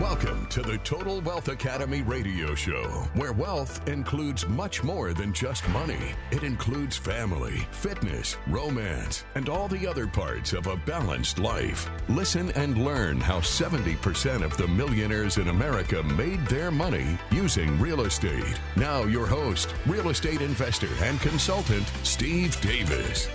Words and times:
Welcome 0.00 0.46
to 0.46 0.60
the 0.60 0.78
Total 0.78 1.20
Wealth 1.20 1.46
Academy 1.46 2.02
radio 2.02 2.56
show, 2.56 2.82
where 3.14 3.32
wealth 3.32 3.86
includes 3.88 4.44
much 4.48 4.82
more 4.82 5.14
than 5.14 5.32
just 5.32 5.68
money. 5.68 6.16
It 6.32 6.42
includes 6.42 6.96
family, 6.96 7.58
fitness, 7.70 8.36
romance, 8.48 9.24
and 9.36 9.48
all 9.48 9.68
the 9.68 9.86
other 9.86 10.08
parts 10.08 10.52
of 10.52 10.66
a 10.66 10.76
balanced 10.78 11.38
life. 11.38 11.88
Listen 12.08 12.50
and 12.56 12.84
learn 12.84 13.20
how 13.20 13.38
70% 13.38 14.42
of 14.42 14.56
the 14.56 14.66
millionaires 14.66 15.38
in 15.38 15.46
America 15.46 16.02
made 16.02 16.44
their 16.48 16.72
money 16.72 17.16
using 17.30 17.78
real 17.78 18.00
estate. 18.00 18.58
Now, 18.74 19.04
your 19.04 19.28
host, 19.28 19.76
real 19.86 20.08
estate 20.08 20.40
investor 20.40 20.90
and 21.02 21.20
consultant, 21.20 21.86
Steve 22.02 22.60
Davis. 22.60 23.28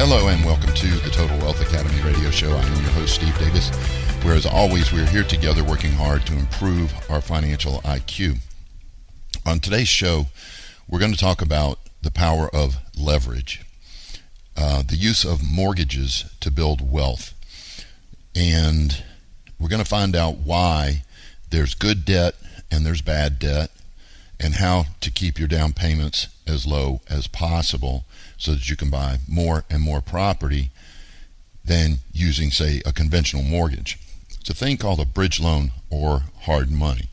Hello 0.00 0.28
and 0.28 0.44
welcome 0.44 0.72
to 0.74 0.86
the 0.86 1.10
Total 1.10 1.36
Wealth 1.38 1.60
Academy 1.60 2.00
radio 2.02 2.30
show. 2.30 2.52
I 2.52 2.62
am 2.62 2.82
your 2.82 2.92
host, 2.92 3.16
Steve 3.16 3.36
Davis, 3.36 3.72
where 4.24 4.34
as 4.34 4.46
always, 4.46 4.92
we're 4.92 5.06
here 5.06 5.22
together 5.22 5.62
working 5.62 5.92
hard 5.92 6.26
to 6.26 6.32
improve 6.32 6.92
our 7.10 7.20
financial 7.20 7.80
IQ. 7.82 8.38
On 9.46 9.60
today's 9.60 9.88
show, 9.88 10.26
we're 10.88 10.98
going 10.98 11.12
to 11.12 11.18
talk 11.18 11.40
about 11.40 11.78
the 12.02 12.10
power 12.10 12.48
of 12.54 12.76
leverage, 12.96 13.62
uh, 14.56 14.82
the 14.82 14.96
use 14.96 15.24
of 15.24 15.42
mortgages 15.42 16.24
to 16.40 16.50
build 16.50 16.90
wealth. 16.90 17.34
And 18.34 19.02
we're 19.58 19.68
going 19.68 19.82
to 19.82 19.88
find 19.88 20.16
out 20.16 20.38
why 20.38 21.02
there's 21.50 21.74
good 21.74 22.04
debt 22.04 22.34
and 22.70 22.84
there's 22.84 23.02
bad 23.02 23.38
debt, 23.38 23.70
and 24.40 24.54
how 24.54 24.84
to 25.00 25.10
keep 25.10 25.38
your 25.38 25.48
down 25.48 25.72
payments 25.72 26.28
as 26.46 26.66
low 26.66 27.00
as 27.08 27.26
possible 27.26 28.04
so 28.36 28.52
that 28.52 28.68
you 28.68 28.76
can 28.76 28.90
buy 28.90 29.18
more 29.26 29.64
and 29.70 29.82
more 29.82 30.00
property 30.00 30.70
than 31.64 31.98
using, 32.12 32.50
say, 32.50 32.82
a 32.84 32.92
conventional 32.92 33.42
mortgage. 33.42 33.98
It's 34.48 34.58
a 34.58 34.64
thing 34.64 34.78
called 34.78 34.98
a 34.98 35.04
bridge 35.04 35.40
loan 35.40 35.72
or 35.90 36.22
hard 36.44 36.70
money. 36.70 37.10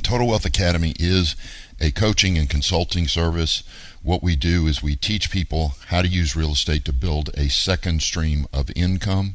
Total 0.00 0.28
Wealth 0.28 0.44
Academy 0.44 0.94
is 1.00 1.34
a 1.80 1.90
coaching 1.90 2.38
and 2.38 2.48
consulting 2.48 3.08
service. 3.08 3.64
What 4.04 4.22
we 4.22 4.36
do 4.36 4.68
is 4.68 4.84
we 4.84 4.94
teach 4.94 5.32
people 5.32 5.74
how 5.88 6.00
to 6.00 6.06
use 6.06 6.36
real 6.36 6.52
estate 6.52 6.84
to 6.84 6.92
build 6.92 7.30
a 7.34 7.48
second 7.48 8.02
stream 8.02 8.46
of 8.52 8.70
income. 8.76 9.34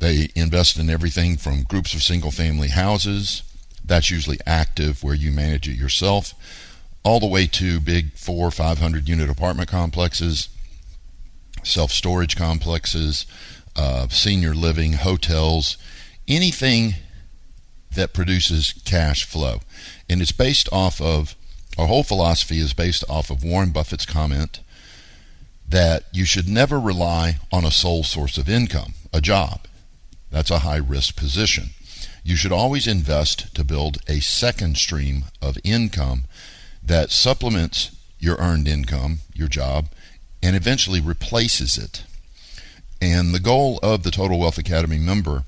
They 0.00 0.28
invest 0.34 0.76
in 0.76 0.90
everything 0.90 1.36
from 1.36 1.62
groups 1.62 1.94
of 1.94 2.02
single 2.02 2.32
family 2.32 2.70
houses, 2.70 3.44
that's 3.84 4.10
usually 4.10 4.40
active 4.44 5.04
where 5.04 5.14
you 5.14 5.30
manage 5.30 5.68
it 5.68 5.76
yourself, 5.76 6.34
all 7.04 7.20
the 7.20 7.28
way 7.28 7.46
to 7.46 7.78
big 7.78 8.14
four 8.14 8.48
or 8.48 8.50
five 8.50 8.80
hundred 8.80 9.08
unit 9.08 9.30
apartment 9.30 9.68
complexes, 9.68 10.48
self 11.62 11.92
storage 11.92 12.36
complexes, 12.36 13.24
uh, 13.78 14.08
senior 14.08 14.54
living, 14.54 14.94
hotels, 14.94 15.78
anything 16.26 16.94
that 17.94 18.12
produces 18.12 18.74
cash 18.84 19.24
flow. 19.24 19.60
And 20.10 20.20
it's 20.20 20.32
based 20.32 20.68
off 20.72 21.00
of, 21.00 21.34
our 21.78 21.86
whole 21.86 22.02
philosophy 22.02 22.58
is 22.58 22.74
based 22.74 23.04
off 23.08 23.30
of 23.30 23.44
Warren 23.44 23.70
Buffett's 23.70 24.04
comment 24.04 24.60
that 25.68 26.04
you 26.12 26.24
should 26.24 26.48
never 26.48 26.80
rely 26.80 27.36
on 27.52 27.64
a 27.64 27.70
sole 27.70 28.02
source 28.02 28.36
of 28.36 28.48
income, 28.48 28.94
a 29.12 29.20
job. 29.20 29.66
That's 30.30 30.50
a 30.50 30.60
high 30.60 30.78
risk 30.78 31.16
position. 31.16 31.70
You 32.24 32.36
should 32.36 32.52
always 32.52 32.86
invest 32.86 33.54
to 33.54 33.64
build 33.64 33.98
a 34.08 34.20
second 34.20 34.76
stream 34.76 35.26
of 35.40 35.56
income 35.62 36.24
that 36.82 37.10
supplements 37.10 37.94
your 38.18 38.36
earned 38.38 38.66
income, 38.66 39.20
your 39.34 39.48
job, 39.48 39.88
and 40.42 40.56
eventually 40.56 41.00
replaces 41.00 41.78
it. 41.78 42.02
And 43.00 43.32
the 43.32 43.40
goal 43.40 43.78
of 43.82 44.02
the 44.02 44.10
Total 44.10 44.38
Wealth 44.38 44.58
Academy 44.58 44.98
member 44.98 45.44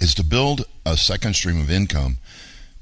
is 0.00 0.14
to 0.14 0.24
build 0.24 0.66
a 0.86 0.96
second 0.96 1.34
stream 1.34 1.60
of 1.60 1.70
income 1.70 2.18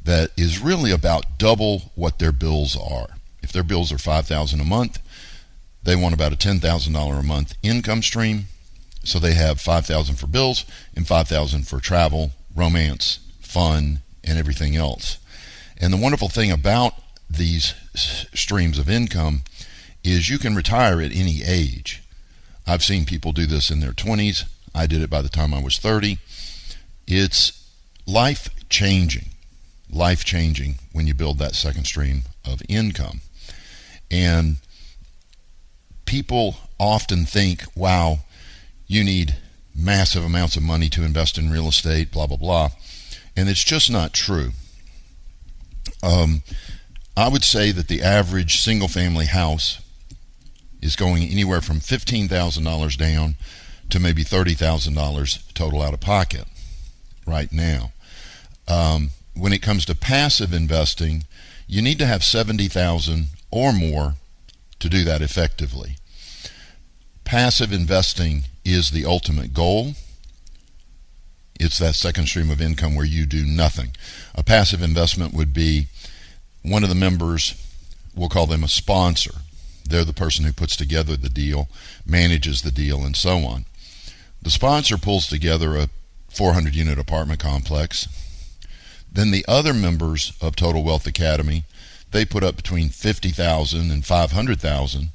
that 0.03 0.31
is 0.37 0.61
really 0.61 0.91
about 0.91 1.39
double 1.39 1.91
what 1.95 2.19
their 2.19 2.33
bills 2.33 2.77
are. 2.77 3.09
If 3.43 3.53
their 3.53 3.62
bills 3.62 3.93
are 3.93 3.99
5000 3.99 4.61
a 4.61 4.65
month, 4.65 5.00
they 5.83 5.97
want 5.97 6.15
about 6.15 6.33
a 6.33 6.37
$10,000 6.37 7.19
a 7.19 7.22
month 7.22 7.55
income 7.62 8.03
stream. 8.03 8.47
So 9.05 9.19
they 9.19 9.34
have 9.34 9.61
5000 9.61 10.16
for 10.16 10.27
bills 10.27 10.65
and 10.95 11.06
5000 11.06 11.66
for 11.66 11.81
travel, 11.81 12.33
romance, 12.55 13.21
fun, 13.41 14.00
and 14.25 14.39
everything 14.39 14.77
else. 14.77 15.19
And 15.78 15.93
the 15.93 15.99
wonderful 15.99 16.28
thing 16.28 16.50
about 16.50 16.95
these 17.31 17.75
streams 17.95 18.78
of 18.78 18.91
income 18.91 19.43
is 20.03 20.28
you 20.28 20.39
can 20.39 20.55
retire 20.55 21.00
at 21.00 21.12
any 21.12 21.43
age. 21.45 22.03
I've 22.66 22.82
seen 22.82 23.04
people 23.04 23.32
do 23.32 23.47
this 23.47 23.71
in 23.71 23.81
their 23.81 23.93
20s. 23.93 24.44
I 24.75 24.87
did 24.87 25.00
it 25.00 25.10
by 25.10 25.22
the 25.22 25.28
time 25.28 25.54
I 25.54 25.62
was 25.62 25.78
30. 25.78 26.19
It's 27.06 27.71
life 28.06 28.50
changing, 28.69 29.27
life 29.91 30.25
changing 30.25 30.77
when 30.93 31.06
you 31.06 31.15
build 31.15 31.38
that 31.38 31.54
second 31.54 31.84
stream 31.84 32.22
of 32.44 32.62
income. 32.69 33.21
And 34.10 34.56
people 36.04 36.56
often 36.78 37.25
think, 37.25 37.65
wow, 37.75 38.21
you 38.87 39.04
need 39.04 39.37
massive 39.75 40.25
amounts 40.25 40.56
of 40.56 40.62
money 40.62 40.88
to 40.88 41.04
invest 41.04 41.38
in 41.38 41.50
real 41.50 41.69
estate, 41.69 42.10
blah, 42.10 42.27
blah, 42.27 42.37
blah. 42.37 42.71
And 43.37 43.48
it's 43.48 43.65
just 43.65 43.91
not 43.91 44.12
true. 44.12 44.53
Um, 46.03 46.43
I 47.16 47.28
would 47.28 47.44
say 47.44 47.72
that 47.72 47.88
the 47.88 48.03
average 48.03 48.60
single 48.60 48.88
family 48.88 49.27
house 49.27 49.81
is 50.81 50.97
going 50.97 51.22
anywhere 51.25 51.60
from 51.60 51.81
$15,000 51.81 52.97
down 52.97 53.37
to 53.91 54.00
maybe 54.00 54.25
$30,000 54.25 55.54
total 55.54 55.82
out 55.82 55.94
of 55.94 56.00
pocket 56.00 56.44
right 57.26 57.53
now. 57.53 57.92
Um, 58.69 59.10
when 59.34 59.53
it 59.53 59.62
comes 59.62 59.84
to 59.86 59.94
passive 59.94 60.53
investing, 60.53 61.25
you 61.66 61.82
need 61.82 61.98
to 61.98 62.06
have 62.06 62.25
70,000 62.25 63.26
or 63.50 63.72
more 63.72 64.15
to 64.78 64.88
do 64.88 65.04
that 65.04 65.22
effectively. 65.22 65.97
Passive 67.25 67.72
investing 67.72 68.44
is 68.65 68.91
the 68.91 69.04
ultimate 69.04 69.53
goal. 69.53 69.94
It's 71.59 71.78
that 71.78 71.94
second 71.94 72.26
stream 72.26 72.50
of 72.50 72.60
income 72.60 72.94
where 72.94 73.06
you 73.06 73.26
do 73.26 73.44
nothing. 73.44 73.97
A 74.34 74.44
passive 74.44 74.82
investment 74.82 75.34
would 75.34 75.53
be 75.53 75.88
one 76.62 76.82
of 76.82 76.88
the 76.88 76.94
members, 76.94 77.54
we'll 78.15 78.28
call 78.28 78.47
them 78.47 78.65
a 78.65 78.69
sponsor. 78.69 79.32
They're 79.88 80.04
the 80.04 80.12
person 80.12 80.44
who 80.44 80.52
puts 80.52 80.76
together 80.76 81.16
the 81.16 81.28
deal, 81.28 81.69
manages 82.04 82.62
the 82.62 82.70
deal, 82.70 83.04
and 83.04 83.16
so 83.16 83.38
on. 83.38 83.66
The 84.42 84.50
sponsor 84.50 84.98
pulls 84.98 85.26
together 85.26 85.76
a 85.76 85.88
400 86.28 86.74
unit 86.74 86.98
apartment 86.98 87.41
complex. 87.41 88.08
Then 89.10 89.30
the 89.30 89.44
other 89.48 89.72
members 89.72 90.32
of 90.41 90.56
Total 90.56 90.82
Wealth 90.82 91.06
Academy, 91.06 91.64
they 92.10 92.24
put 92.24 92.44
up 92.44 92.56
between 92.56 92.91
50,000 92.91 93.91
and 93.91 94.04
500,000 94.04 95.08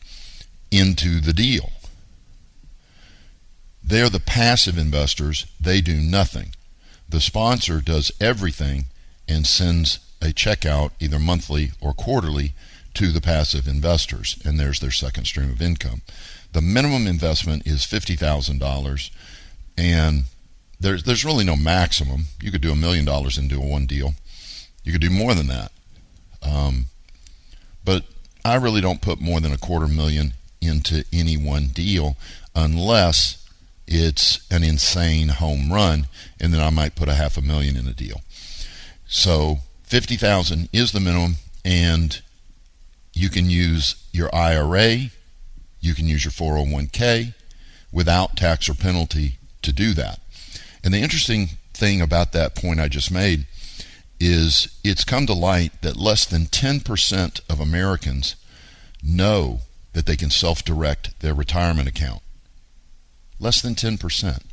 into 0.71 1.19
the 1.19 1.33
deal. 1.33 1.71
They're 3.83 4.09
the 4.09 4.19
passive 4.19 4.77
investors. 4.77 5.45
They 5.59 5.81
do 5.81 5.95
nothing. 5.95 6.55
The 7.07 7.21
sponsor 7.21 7.81
does 7.81 8.11
everything 8.21 8.85
and 9.27 9.45
sends 9.45 9.99
a 10.21 10.31
check 10.31 10.65
out 10.65 10.93
either 10.99 11.19
monthly 11.19 11.71
or 11.81 11.93
quarterly 11.93 12.53
to 12.95 13.11
the 13.11 13.21
passive 13.21 13.67
investors, 13.67 14.37
and 14.45 14.59
there's 14.59 14.79
their 14.79 14.91
second 14.91 15.25
stream 15.25 15.49
of 15.49 15.61
income. 15.61 16.01
The 16.51 16.61
minimum 16.61 17.07
investment 17.07 17.65
is 17.65 17.85
fifty 17.85 18.15
thousand 18.15 18.59
dollars, 18.59 19.11
and 19.77 20.25
there's 20.79 21.03
there's 21.03 21.25
really 21.25 21.45
no 21.45 21.55
maximum. 21.55 22.25
You 22.41 22.51
could 22.51 22.61
do 22.61 22.71
a 22.71 22.75
million 22.75 23.05
dollars 23.05 23.37
into 23.37 23.59
one 23.59 23.85
deal. 23.85 24.13
You 24.83 24.91
could 24.91 25.01
do 25.01 25.09
more 25.09 25.33
than 25.33 25.47
that, 25.47 25.71
um, 26.41 26.87
but 27.85 28.03
I 28.43 28.55
really 28.55 28.81
don't 28.81 29.01
put 29.01 29.21
more 29.21 29.39
than 29.39 29.53
a 29.53 29.57
quarter 29.57 29.87
million 29.87 30.33
into 30.59 31.03
any 31.13 31.37
one 31.37 31.67
deal 31.67 32.17
unless 32.55 33.47
it's 33.87 34.45
an 34.51 34.63
insane 34.63 35.29
home 35.29 35.71
run, 35.71 36.07
and 36.39 36.53
then 36.53 36.61
I 36.61 36.69
might 36.69 36.95
put 36.95 37.09
a 37.09 37.13
half 37.13 37.37
a 37.37 37.41
million 37.41 37.75
in 37.77 37.87
a 37.87 37.93
deal. 37.93 38.21
So 39.07 39.59
50,000 39.83 40.69
is 40.71 40.93
the 40.93 41.01
minimum 41.01 41.35
and 41.65 42.21
you 43.13 43.29
can 43.29 43.49
use 43.49 43.95
your 44.11 44.33
IRA, 44.33 45.11
you 45.79 45.93
can 45.93 46.07
use 46.07 46.23
your 46.23 46.31
401k 46.31 47.33
without 47.91 48.37
tax 48.37 48.69
or 48.69 48.73
penalty 48.73 49.37
to 49.61 49.73
do 49.73 49.93
that. 49.93 50.19
And 50.83 50.93
the 50.93 51.01
interesting 51.01 51.49
thing 51.73 52.01
about 52.01 52.31
that 52.31 52.55
point 52.55 52.79
I 52.79 52.87
just 52.87 53.11
made 53.11 53.45
is 54.19 54.79
it's 54.83 55.03
come 55.03 55.25
to 55.25 55.33
light 55.33 55.81
that 55.81 55.97
less 55.97 56.25
than 56.25 56.43
10% 56.43 57.41
of 57.49 57.59
Americans 57.59 58.35
know 59.03 59.61
that 59.93 60.05
they 60.05 60.15
can 60.15 60.29
self 60.29 60.63
direct 60.63 61.19
their 61.19 61.33
retirement 61.33 61.87
account. 61.87 62.21
Less 63.39 63.61
than 63.61 63.73
10%. 63.73 64.43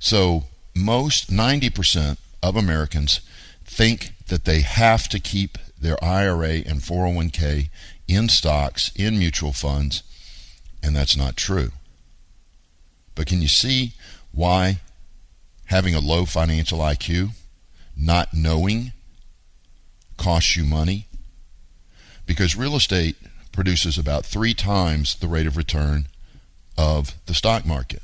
So, 0.00 0.44
most 0.74 1.30
90% 1.30 2.16
of 2.42 2.56
Americans 2.56 3.20
think 3.64 4.12
that 4.26 4.44
they 4.44 4.62
have 4.62 5.08
to 5.08 5.20
keep 5.20 5.58
their 5.80 6.02
IRA 6.04 6.62
and 6.66 6.80
401k 6.80 7.70
in 8.06 8.28
stocks, 8.28 8.92
in 8.94 9.18
mutual 9.18 9.52
funds, 9.52 10.02
and 10.82 10.94
that's 10.94 11.16
not 11.16 11.36
true. 11.36 11.70
But 13.14 13.26
can 13.26 13.42
you 13.42 13.48
see 13.48 13.94
why 14.32 14.80
having 15.66 15.94
a 15.94 16.00
low 16.00 16.24
financial 16.24 16.78
IQ, 16.78 17.30
not 17.96 18.34
knowing, 18.34 18.92
costs 20.16 20.56
you 20.56 20.64
money? 20.64 21.06
Because 22.26 22.56
real 22.56 22.76
estate 22.76 23.16
produces 23.52 23.98
about 23.98 24.24
three 24.24 24.54
times 24.54 25.16
the 25.16 25.28
rate 25.28 25.46
of 25.46 25.56
return 25.56 26.06
of 26.78 27.14
the 27.26 27.34
stock 27.34 27.66
market. 27.66 28.02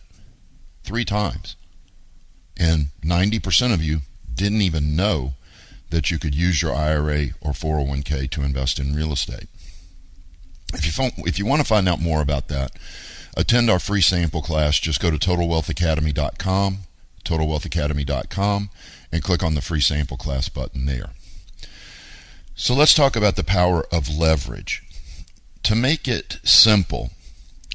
Three 0.82 1.04
times. 1.04 1.56
And 2.56 2.88
90% 3.02 3.72
of 3.72 3.82
you 3.82 4.00
didn't 4.32 4.62
even 4.62 4.96
know 4.96 5.34
that 5.90 6.10
you 6.10 6.18
could 6.18 6.34
use 6.34 6.62
your 6.62 6.74
IRA 6.74 7.28
or 7.40 7.52
401k 7.52 8.30
to 8.30 8.42
invest 8.42 8.78
in 8.78 8.94
real 8.94 9.12
estate. 9.12 9.48
If 10.74 10.98
you, 10.98 11.10
if 11.24 11.38
you 11.38 11.46
want 11.46 11.60
to 11.60 11.66
find 11.66 11.88
out 11.88 12.00
more 12.00 12.20
about 12.20 12.48
that, 12.48 12.72
attend 13.36 13.70
our 13.70 13.78
free 13.78 14.00
sample 14.00 14.42
class. 14.42 14.78
Just 14.78 15.00
go 15.00 15.10
to 15.10 15.16
totalwealthacademy.com, 15.16 16.78
totalwealthacademy.com, 17.24 18.70
and 19.12 19.22
click 19.22 19.42
on 19.42 19.54
the 19.54 19.60
free 19.60 19.80
sample 19.80 20.16
class 20.16 20.48
button 20.48 20.86
there. 20.86 21.10
So 22.54 22.74
let's 22.74 22.94
talk 22.94 23.16
about 23.16 23.36
the 23.36 23.44
power 23.44 23.84
of 23.92 24.08
leverage. 24.08 24.82
To 25.64 25.74
make 25.74 26.08
it 26.08 26.38
simple, 26.42 27.10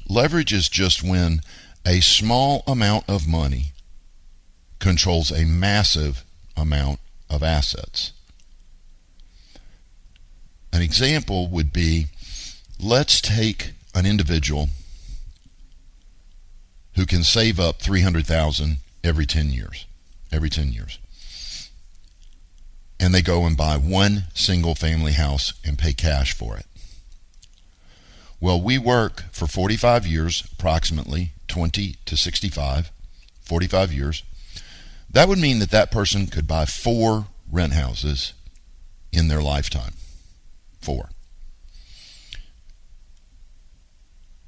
leverage 0.08 0.52
is 0.52 0.68
just 0.68 1.02
when 1.02 1.40
a 1.86 2.00
small 2.00 2.62
amount 2.66 3.08
of 3.08 3.28
money 3.28 3.72
controls 4.78 5.30
a 5.30 5.44
massive 5.44 6.24
amount 6.56 6.98
of 7.32 7.42
assets. 7.42 8.12
An 10.72 10.82
example 10.82 11.48
would 11.48 11.72
be 11.72 12.06
let's 12.80 13.20
take 13.20 13.72
an 13.94 14.06
individual 14.06 14.68
who 16.94 17.06
can 17.06 17.22
save 17.22 17.58
up 17.58 17.80
300,000 17.80 18.78
every 19.02 19.26
10 19.26 19.50
years. 19.50 19.86
Every 20.30 20.50
10 20.50 20.72
years. 20.72 20.98
And 22.98 23.14
they 23.14 23.22
go 23.22 23.44
and 23.44 23.56
buy 23.56 23.76
one 23.76 24.24
single 24.34 24.74
family 24.74 25.12
house 25.12 25.54
and 25.64 25.78
pay 25.78 25.92
cash 25.92 26.34
for 26.34 26.56
it. 26.56 26.66
Well, 28.40 28.60
we 28.60 28.78
work 28.78 29.24
for 29.30 29.46
45 29.46 30.06
years, 30.06 30.44
approximately 30.52 31.32
20 31.48 31.96
to 32.06 32.16
65, 32.16 32.90
45 33.40 33.92
years. 33.92 34.22
That 35.12 35.28
would 35.28 35.38
mean 35.38 35.58
that 35.58 35.70
that 35.70 35.90
person 35.90 36.26
could 36.26 36.48
buy 36.48 36.64
four 36.64 37.26
rent 37.50 37.74
houses 37.74 38.32
in 39.12 39.28
their 39.28 39.42
lifetime. 39.42 39.92
Four. 40.80 41.10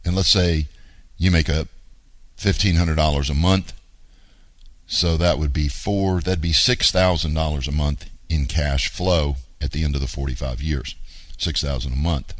And 0.04 0.16
let's 0.16 0.30
say 0.30 0.68
you 1.16 1.30
make 1.30 1.48
a 1.48 1.68
$1,500 2.38 3.30
a 3.30 3.34
month. 3.34 3.72
So 4.86 5.16
that 5.16 5.38
would 5.38 5.52
be 5.52 5.68
four, 5.68 6.20
that'd 6.20 6.40
be 6.40 6.52
$6,000 6.52 7.68
a 7.68 7.72
month 7.72 8.10
in 8.28 8.46
cash 8.46 8.88
flow 8.88 9.36
at 9.60 9.72
the 9.72 9.84
end 9.84 9.94
of 9.94 10.00
the 10.00 10.06
45 10.06 10.62
years. 10.62 10.94
6000 11.38 11.92
a 11.92 11.96
month. 11.96 12.34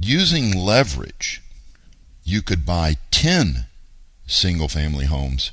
Using 0.00 0.56
leverage, 0.56 1.42
you 2.24 2.42
could 2.42 2.66
buy 2.66 2.96
10 3.10 3.66
single 4.26 4.68
family 4.68 5.06
homes 5.06 5.50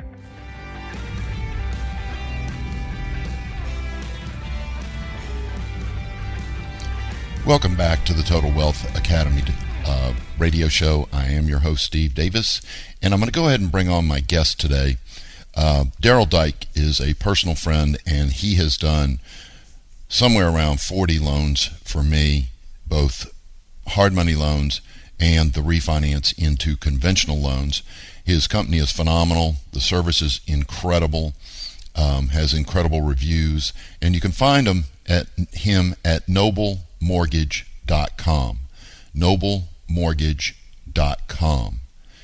Welcome 7.51 7.75
back 7.75 8.05
to 8.05 8.13
the 8.13 8.23
Total 8.23 8.49
Wealth 8.49 8.97
Academy 8.97 9.43
uh, 9.85 10.13
radio 10.39 10.69
show. 10.69 11.09
I 11.11 11.25
am 11.25 11.49
your 11.49 11.59
host, 11.59 11.83
Steve 11.83 12.15
Davis, 12.15 12.61
and 13.01 13.13
I'm 13.13 13.19
going 13.19 13.29
to 13.29 13.37
go 13.37 13.47
ahead 13.47 13.59
and 13.59 13.69
bring 13.69 13.89
on 13.89 14.07
my 14.07 14.21
guest 14.21 14.57
today. 14.57 14.95
Uh, 15.53 15.83
Darel 16.01 16.29
Daik 16.29 16.67
is 16.75 17.01
a 17.01 17.13
personal 17.15 17.55
friend, 17.55 17.97
and 18.05 18.31
he 18.31 18.55
has 18.55 18.77
done 18.77 19.19
somewhere 20.07 20.47
around 20.47 20.79
40 20.79 21.19
loans 21.19 21.65
for 21.83 22.03
me, 22.03 22.51
both 22.87 23.29
hard 23.85 24.13
money 24.13 24.33
loans 24.33 24.79
and 25.19 25.51
the 25.51 25.59
refinance 25.59 26.33
into 26.41 26.77
conventional 26.77 27.37
loans. 27.37 27.83
His 28.23 28.47
company 28.47 28.77
is 28.77 28.93
phenomenal. 28.93 29.57
The 29.73 29.81
service 29.81 30.21
is 30.21 30.39
incredible. 30.47 31.33
Um, 31.97 32.29
has 32.29 32.53
incredible 32.53 33.01
reviews, 33.01 33.73
and 34.01 34.15
you 34.15 34.21
can 34.21 34.31
find 34.31 34.67
him 34.69 34.85
at 35.05 35.27
him 35.51 35.95
at 36.05 36.29
noblemortgage.com. 37.01 38.59
Noblemortgage.com. 39.15 41.77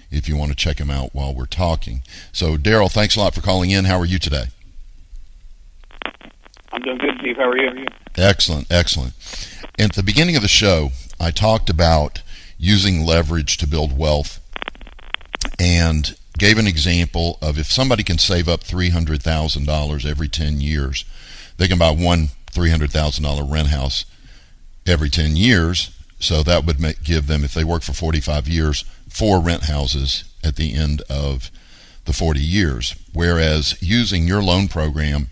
If 0.09 0.29
you 0.29 0.37
want 0.37 0.51
to 0.51 0.55
check 0.55 0.79
him 0.79 0.89
out 0.89 1.13
while 1.13 1.33
we're 1.33 1.45
talking. 1.45 2.01
So, 2.31 2.55
Darel, 2.55 2.89
thanks 2.89 3.17
a 3.17 3.19
lot 3.19 3.35
for 3.35 3.41
calling 3.41 3.71
in. 3.71 3.83
How 3.85 3.99
are 3.99 4.05
you 4.05 4.19
today? 4.19 4.45
I'm 6.71 6.81
doing 6.81 6.97
good, 6.97 7.15
Steve. 7.19 7.35
How 7.35 7.49
are 7.49 7.57
you? 7.57 7.85
Excellent, 8.15 8.71
excellent. 8.71 9.11
At 9.77 9.95
the 9.95 10.03
beginning 10.03 10.37
of 10.37 10.41
the 10.41 10.47
show, 10.47 10.91
I 11.19 11.31
talked 11.31 11.69
about 11.69 12.21
using 12.57 13.05
leverage 13.05 13.57
to 13.57 13.67
build 13.67 13.97
wealth 13.97 14.39
and 15.59 16.15
gave 16.37 16.57
an 16.57 16.67
example 16.67 17.37
of 17.41 17.59
if 17.59 17.69
somebody 17.71 18.03
can 18.03 18.17
save 18.17 18.47
up 18.47 18.63
$300,000 18.63 20.05
every 20.05 20.29
10 20.29 20.61
years, 20.61 21.03
they 21.57 21.67
can 21.67 21.77
buy 21.77 21.91
one 21.91 22.29
$300,000 22.51 23.51
rent 23.51 23.67
house 23.67 24.05
every 24.87 25.09
10 25.09 25.35
years. 25.35 25.91
So 26.19 26.41
that 26.43 26.65
would 26.65 26.79
make, 26.79 27.03
give 27.03 27.27
them, 27.27 27.43
if 27.43 27.53
they 27.53 27.63
work 27.63 27.83
for 27.83 27.93
45 27.93 28.47
years, 28.47 28.83
four 29.09 29.39
rent 29.39 29.63
houses 29.63 30.23
at 30.43 30.55
the 30.55 30.73
end 30.73 31.01
of 31.09 31.51
the 32.05 32.13
40 32.13 32.39
years. 32.39 32.95
Whereas 33.13 33.77
using 33.81 34.27
your 34.27 34.41
loan 34.41 34.67
program 34.67 35.29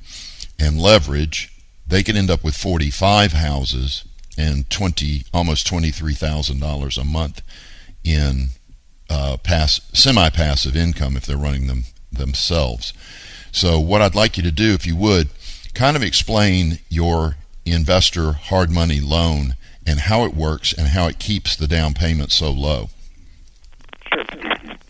and 0.60 0.80
leverage, 0.80 1.52
they 1.88 2.04
could 2.04 2.16
end 2.16 2.30
up 2.30 2.44
with 2.44 2.56
45 2.56 3.34
houses 3.34 4.04
and 4.38 4.70
20 4.70 5.24
almost 5.34 5.68
$23,000 5.68 6.98
a 6.98 7.04
month 7.04 7.42
in 8.04 8.50
uh, 9.10 9.38
pass 9.38 9.82
semi-passive 9.94 10.76
income 10.76 11.16
if 11.16 11.26
they're 11.26 11.38
running 11.38 11.68
them 11.68 11.86
themselves. 12.12 12.94
So 13.52 13.80
what 13.80 14.02
I'd 14.02 14.16
like 14.16 14.38
you 14.38 14.44
to 14.44 14.52
do 14.52 14.74
if 14.74 14.86
you 14.86 14.96
would 14.96 15.30
kind 15.74 15.96
of 15.96 16.04
explain 16.04 16.80
your 16.90 17.38
investor 17.66 18.34
hard 18.34 18.70
money 18.70 19.00
loan 19.00 19.56
and 19.86 20.02
how 20.02 20.26
it 20.26 20.34
works 20.34 20.74
and 20.74 20.90
how 20.90 21.08
it 21.08 21.20
keeps 21.20 21.56
the 21.56 21.68
down 21.68 21.94
payment 21.94 22.32
so 22.32 22.52
low. 22.52 22.90
Sure. 24.14 24.24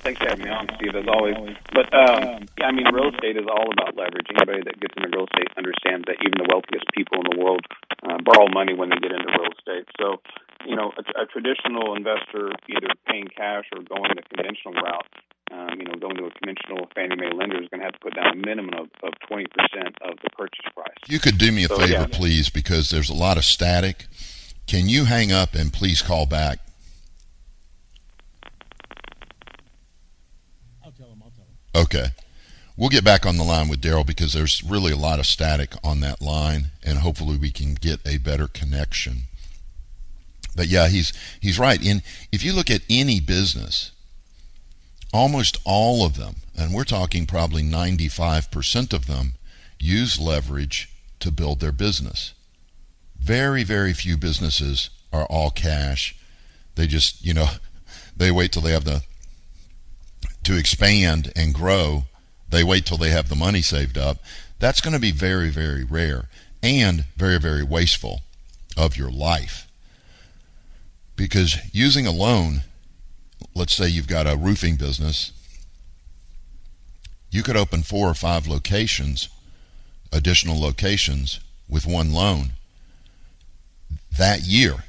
Thanks 0.05 0.22
for 0.22 0.29
having 0.29 0.46
me 0.46 0.51
on, 0.51 0.70
Steve, 0.77 0.94
as 0.94 1.08
always. 1.08 1.58
But 1.74 1.89
um, 1.94 2.46
yeah, 2.60 2.67
I 2.67 2.72
mean, 2.72 2.86
real 2.94 3.10
estate 3.10 3.38
is 3.38 3.50
all 3.50 3.72
about 3.74 3.98
leverage. 3.98 4.27
Anybody 4.29 4.62
that 4.62 4.79
gets 4.79 4.94
into 4.96 5.10
real 5.10 5.25
estate 5.25 5.50
understands 5.58 6.05
that 6.05 6.22
even 6.22 6.38
the 6.38 6.46
wealthiest 6.46 6.86
people 6.94 7.25
in 7.25 7.34
the 7.34 7.38
world 7.41 7.65
uh, 8.05 8.22
borrow 8.22 8.48
money 8.53 8.77
when 8.77 8.89
they 8.89 9.01
get 9.01 9.12
into 9.12 9.25
real 9.34 9.50
estate. 9.50 9.89
So, 9.98 10.22
you 10.65 10.75
know, 10.75 10.91
a, 10.98 11.24
a 11.24 11.25
traditional 11.25 11.95
investor 11.95 12.51
either 12.67 12.89
paying 13.07 13.27
cash 13.27 13.65
or 13.75 13.84
going 13.84 14.12
the 14.15 14.24
conventional 14.36 14.74
route 14.74 15.05
um, 15.51 15.79
you 15.79 15.86
know, 15.86 15.95
going 15.95 16.15
to 16.17 16.25
a 16.25 16.31
conventional 16.31 16.89
Fannie 16.95 17.15
Mae 17.15 17.31
lender 17.34 17.62
is 17.62 17.69
going 17.69 17.79
to 17.79 17.86
have 17.86 17.93
to 17.93 18.00
put 18.00 18.15
down 18.15 18.34
a 18.34 18.36
minimum 18.36 18.74
of, 18.74 18.89
of 19.03 19.13
20% 19.29 19.45
of 20.01 20.17
the 20.24 20.29
purchase 20.36 20.65
price. 20.74 20.98
You 21.07 21.19
could 21.19 21.38
do 21.38 21.51
me 21.51 21.65
a 21.65 21.67
so, 21.67 21.77
favor, 21.77 21.91
yeah. 21.91 22.07
please, 22.07 22.50
because 22.50 22.89
there's 22.89 23.10
a 23.10 23.13
lot 23.13 23.38
of 23.38 23.45
static. 23.45 24.07
Can 24.65 24.89
you 24.89 25.05
hang 25.05 25.31
up 25.31 25.53
and 25.53 25.72
please 25.72 26.01
call 26.01 26.25
back? 26.25 26.60
I'll 30.84 30.91
tell 30.91 31.07
him. 31.07 31.22
I'll 31.24 31.31
tell 31.31 31.45
him. 31.45 31.86
Okay. 31.86 32.07
We'll 32.75 32.89
get 32.89 33.05
back 33.05 33.25
on 33.25 33.38
the 33.38 33.43
line 33.43 33.69
with 33.69 33.81
Darel 33.81 34.05
because 34.05 34.34
there's 34.34 34.63
really 34.63 34.91
a 34.91 34.98
lot 34.98 35.19
of 35.19 35.25
static 35.25 35.75
on 35.84 36.01
that 36.01 36.22
line, 36.22 36.72
and 36.84 36.98
hopefully 37.00 37.38
we 37.38 37.51
can 37.51 37.75
get 37.75 38.00
a 38.05 38.17
better 38.17 38.48
connection. 38.48 39.27
But 40.55 40.67
yeah, 40.67 40.88
he's 40.88 41.12
he's 41.41 41.59
right. 41.59 41.83
In 41.83 42.01
if 42.31 42.43
you 42.43 42.53
look 42.53 42.71
at 42.71 42.81
any 42.89 43.19
business, 43.19 43.91
almost 45.13 45.57
all 45.65 46.05
of 46.05 46.17
them, 46.17 46.35
and 46.57 46.74
we're 46.74 46.83
talking 46.83 47.25
probably 47.25 47.63
95% 47.63 48.93
of 48.93 49.07
them, 49.07 49.35
use 49.79 50.19
leverage 50.19 50.89
to 51.19 51.31
build 51.31 51.59
their 51.59 51.71
business. 51.71 52.33
Very, 53.19 53.63
very 53.63 53.93
few 53.93 54.17
businesses 54.17 54.89
are 55.12 55.25
all 55.25 55.50
cash. 55.50 56.15
They 56.75 56.88
just, 56.88 57.25
you 57.25 57.33
know, 57.33 57.47
they 58.17 58.31
wait 58.31 58.51
till 58.51 58.62
they 58.62 58.71
have 58.71 58.85
the 58.85 59.03
to 60.43 60.57
expand 60.57 61.31
and 61.35 61.53
grow. 61.53 62.03
They 62.47 62.63
wait 62.63 62.85
till 62.85 62.97
they 62.97 63.09
have 63.09 63.29
the 63.29 63.35
money 63.35 63.62
saved 63.62 63.97
up. 63.97 64.17
That's 64.59 64.79
going 64.79 64.93
to 64.93 65.00
be 65.00 65.12
very, 65.12 65.50
very 65.50 65.83
rare 65.83 66.29
and 66.62 67.05
very, 67.17 67.39
very 67.39 67.63
wasteful 67.63 68.21
of 68.77 68.95
your 68.95 69.09
life. 69.09 69.67
Because 71.15 71.57
using 71.74 72.05
a 72.05 72.12
loan 72.12 72.62
let's 73.55 73.74
say 73.74 73.88
you've 73.88 74.07
got 74.07 74.27
a 74.27 74.38
roofing 74.38 74.75
business, 74.75 75.31
you 77.31 77.41
could 77.41 77.57
open 77.57 77.84
four 77.84 78.10
or 78.10 78.13
five 78.13 78.48
locations, 78.48 79.29
additional 80.12 80.60
locations, 80.60 81.39
with 81.67 81.88
one 81.88 82.13
loan 82.13 82.51
that 84.17 84.41
year, 84.41 84.86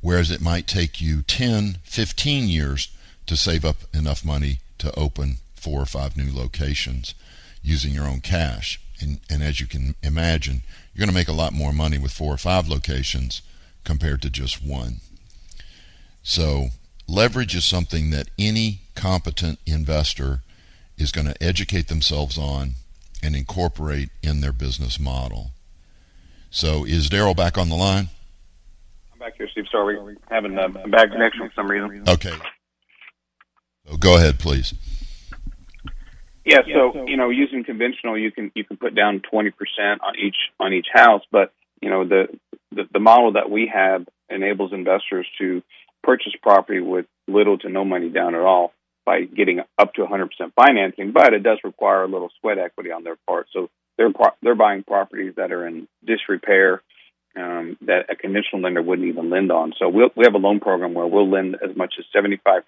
whereas 0.00 0.30
it 0.30 0.40
might 0.40 0.66
take 0.66 1.00
you 1.00 1.22
10, 1.22 1.78
15 1.84 2.48
years 2.48 2.88
to 3.26 3.36
save 3.36 3.64
up 3.64 3.76
enough 3.94 4.24
money 4.24 4.60
to 4.78 4.94
open 4.94 5.38
four 5.56 5.80
or 5.80 5.86
five 5.86 6.16
new 6.16 6.32
locations 6.32 7.14
using 7.62 7.92
your 7.92 8.06
own 8.06 8.20
cash. 8.20 8.80
And, 9.00 9.20
and 9.28 9.42
as 9.42 9.58
you 9.58 9.66
can 9.66 9.94
imagine, 10.02 10.62
you're 10.92 11.00
going 11.00 11.08
to 11.08 11.18
make 11.18 11.28
a 11.28 11.32
lot 11.32 11.52
more 11.52 11.72
money 11.72 11.98
with 11.98 12.12
four 12.12 12.32
or 12.32 12.38
five 12.38 12.68
locations 12.68 13.42
compared 13.84 14.22
to 14.22 14.30
just 14.30 14.62
one. 14.62 15.00
So 16.28 16.66
leverage 17.08 17.56
is 17.56 17.64
something 17.64 18.10
that 18.10 18.28
any 18.38 18.82
competent 18.94 19.60
investor 19.64 20.42
is 20.98 21.10
going 21.10 21.26
to 21.26 21.42
educate 21.42 21.88
themselves 21.88 22.36
on 22.36 22.72
and 23.22 23.34
incorporate 23.34 24.10
in 24.22 24.42
their 24.42 24.52
business 24.52 25.00
model. 25.00 25.52
So, 26.50 26.84
is 26.84 27.08
Darel 27.08 27.34
back 27.34 27.56
on 27.56 27.70
the 27.70 27.76
line? 27.76 28.10
I'm 29.10 29.18
back 29.20 29.38
here, 29.38 29.48
Steve. 29.50 29.64
Sorry, 29.72 29.98
we're 29.98 30.16
having 30.28 30.58
a 30.58 30.64
uh, 30.64 30.68
bad 30.88 31.12
connection 31.12 31.48
for 31.48 31.52
some 31.56 31.70
reason. 31.70 32.06
Okay. 32.06 32.34
So 33.86 33.96
go 33.96 34.18
ahead, 34.18 34.38
please. 34.38 34.74
Yeah, 36.44 36.60
so 36.74 37.06
you 37.06 37.16
know, 37.16 37.30
using 37.30 37.64
conventional, 37.64 38.18
you 38.18 38.32
can 38.32 38.52
you 38.54 38.64
can 38.64 38.76
put 38.76 38.94
down 38.94 39.22
twenty 39.30 39.50
percent 39.50 40.02
on 40.02 40.14
each 40.22 40.36
on 40.60 40.74
each 40.74 40.88
house, 40.92 41.22
but 41.32 41.54
you 41.80 41.88
know 41.88 42.06
the, 42.06 42.28
the 42.70 42.86
the 42.92 43.00
model 43.00 43.32
that 43.32 43.48
we 43.48 43.70
have 43.72 44.06
enables 44.28 44.74
investors 44.74 45.26
to 45.38 45.62
purchase 46.08 46.32
property 46.42 46.80
with 46.80 47.04
little 47.26 47.58
to 47.58 47.68
no 47.68 47.84
money 47.84 48.08
down 48.08 48.34
at 48.34 48.40
all 48.40 48.72
by 49.04 49.24
getting 49.24 49.60
up 49.78 49.92
to 49.92 50.00
100% 50.00 50.30
financing, 50.56 51.12
but 51.12 51.34
it 51.34 51.42
does 51.42 51.58
require 51.64 52.04
a 52.04 52.08
little 52.08 52.30
sweat 52.40 52.56
equity 52.56 52.90
on 52.90 53.04
their 53.04 53.16
part. 53.26 53.46
So 53.52 53.68
they're 53.98 54.10
they're 54.42 54.54
buying 54.54 54.84
properties 54.84 55.34
that 55.36 55.52
are 55.52 55.66
in 55.66 55.86
disrepair 56.02 56.82
um, 57.36 57.76
that 57.82 58.06
a 58.10 58.16
conventional 58.16 58.62
lender 58.62 58.80
wouldn't 58.80 59.06
even 59.06 59.28
lend 59.28 59.52
on. 59.52 59.74
So 59.78 59.90
we'll, 59.90 60.08
we 60.16 60.24
have 60.24 60.34
a 60.34 60.38
loan 60.38 60.60
program 60.60 60.94
where 60.94 61.06
we'll 61.06 61.30
lend 61.30 61.56
as 61.56 61.76
much 61.76 61.94
as 61.98 62.06
75% 62.16 62.62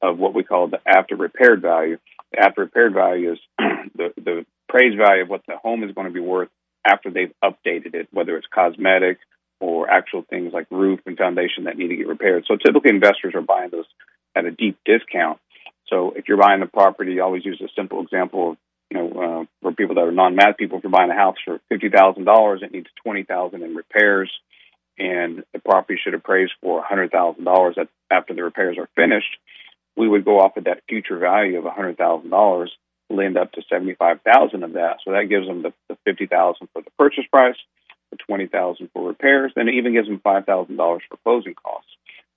of 0.00 0.18
what 0.18 0.32
we 0.32 0.42
call 0.42 0.68
the 0.68 0.80
after 0.86 1.14
repaired 1.14 1.60
value. 1.60 1.98
The 2.32 2.40
after 2.40 2.62
repaired 2.62 2.94
value 2.94 3.32
is 3.32 3.38
the 3.58 4.14
the 4.16 4.46
appraised 4.66 4.96
value 4.96 5.24
of 5.24 5.28
what 5.28 5.42
the 5.46 5.58
home 5.58 5.84
is 5.84 5.94
going 5.94 6.06
to 6.06 6.12
be 6.12 6.20
worth 6.20 6.48
after 6.86 7.10
they've 7.10 7.34
updated 7.44 7.94
it, 7.94 8.08
whether 8.12 8.34
it's 8.38 8.46
cosmetic 8.50 9.18
or 9.60 9.88
actual 9.88 10.22
things 10.22 10.52
like 10.52 10.66
roof 10.70 11.00
and 11.06 11.16
foundation 11.16 11.64
that 11.64 11.78
need 11.78 11.88
to 11.88 11.96
get 11.96 12.08
repaired. 12.08 12.44
So 12.46 12.56
typically 12.56 12.90
investors 12.90 13.34
are 13.34 13.40
buying 13.40 13.70
those 13.70 13.86
at 14.34 14.44
a 14.44 14.50
deep 14.50 14.78
discount. 14.84 15.38
So 15.88 16.12
if 16.16 16.28
you're 16.28 16.36
buying 16.36 16.62
a 16.62 16.66
property, 16.66 17.20
I 17.20 17.24
always 17.24 17.44
use 17.44 17.60
a 17.64 17.68
simple 17.76 18.02
example 18.02 18.50
of, 18.50 18.56
you 18.90 18.98
know, 18.98 19.08
uh, 19.08 19.44
for 19.62 19.72
people 19.72 19.94
that 19.96 20.02
are 20.02 20.12
non-math 20.12 20.58
people, 20.58 20.78
if 20.78 20.84
you're 20.84 20.90
buying 20.90 21.10
a 21.10 21.14
house 21.14 21.36
for 21.44 21.60
$50,000, 21.72 22.62
it 22.62 22.72
needs 22.72 22.86
20000 23.02 23.62
in 23.62 23.74
repairs 23.74 24.30
and 24.98 25.44
the 25.52 25.58
property 25.58 25.98
should 26.02 26.14
appraise 26.14 26.48
for 26.62 26.82
$100,000 26.82 27.88
after 28.10 28.34
the 28.34 28.42
repairs 28.42 28.78
are 28.78 28.88
finished. 28.96 29.36
We 29.96 30.08
would 30.08 30.24
go 30.24 30.40
off 30.40 30.56
of 30.56 30.64
that 30.64 30.82
future 30.88 31.18
value 31.18 31.58
of 31.58 31.64
$100,000, 31.64 32.68
lend 33.10 33.36
up 33.36 33.52
to 33.52 33.62
75000 33.68 34.62
of 34.62 34.72
that. 34.74 34.98
So 35.04 35.12
that 35.12 35.28
gives 35.28 35.46
them 35.46 35.62
the, 35.62 35.72
the 35.88 35.96
50000 36.06 36.68
for 36.72 36.82
the 36.82 36.90
purchase 36.98 37.24
price 37.30 37.56
for 38.10 38.16
twenty 38.26 38.46
thousand 38.46 38.90
for 38.92 39.06
repairs, 39.06 39.52
and 39.56 39.68
it 39.68 39.74
even 39.74 39.92
gives 39.92 40.08
them 40.08 40.20
five 40.20 40.46
thousand 40.46 40.76
dollars 40.76 41.02
for 41.08 41.16
closing 41.24 41.54
costs. 41.54 41.90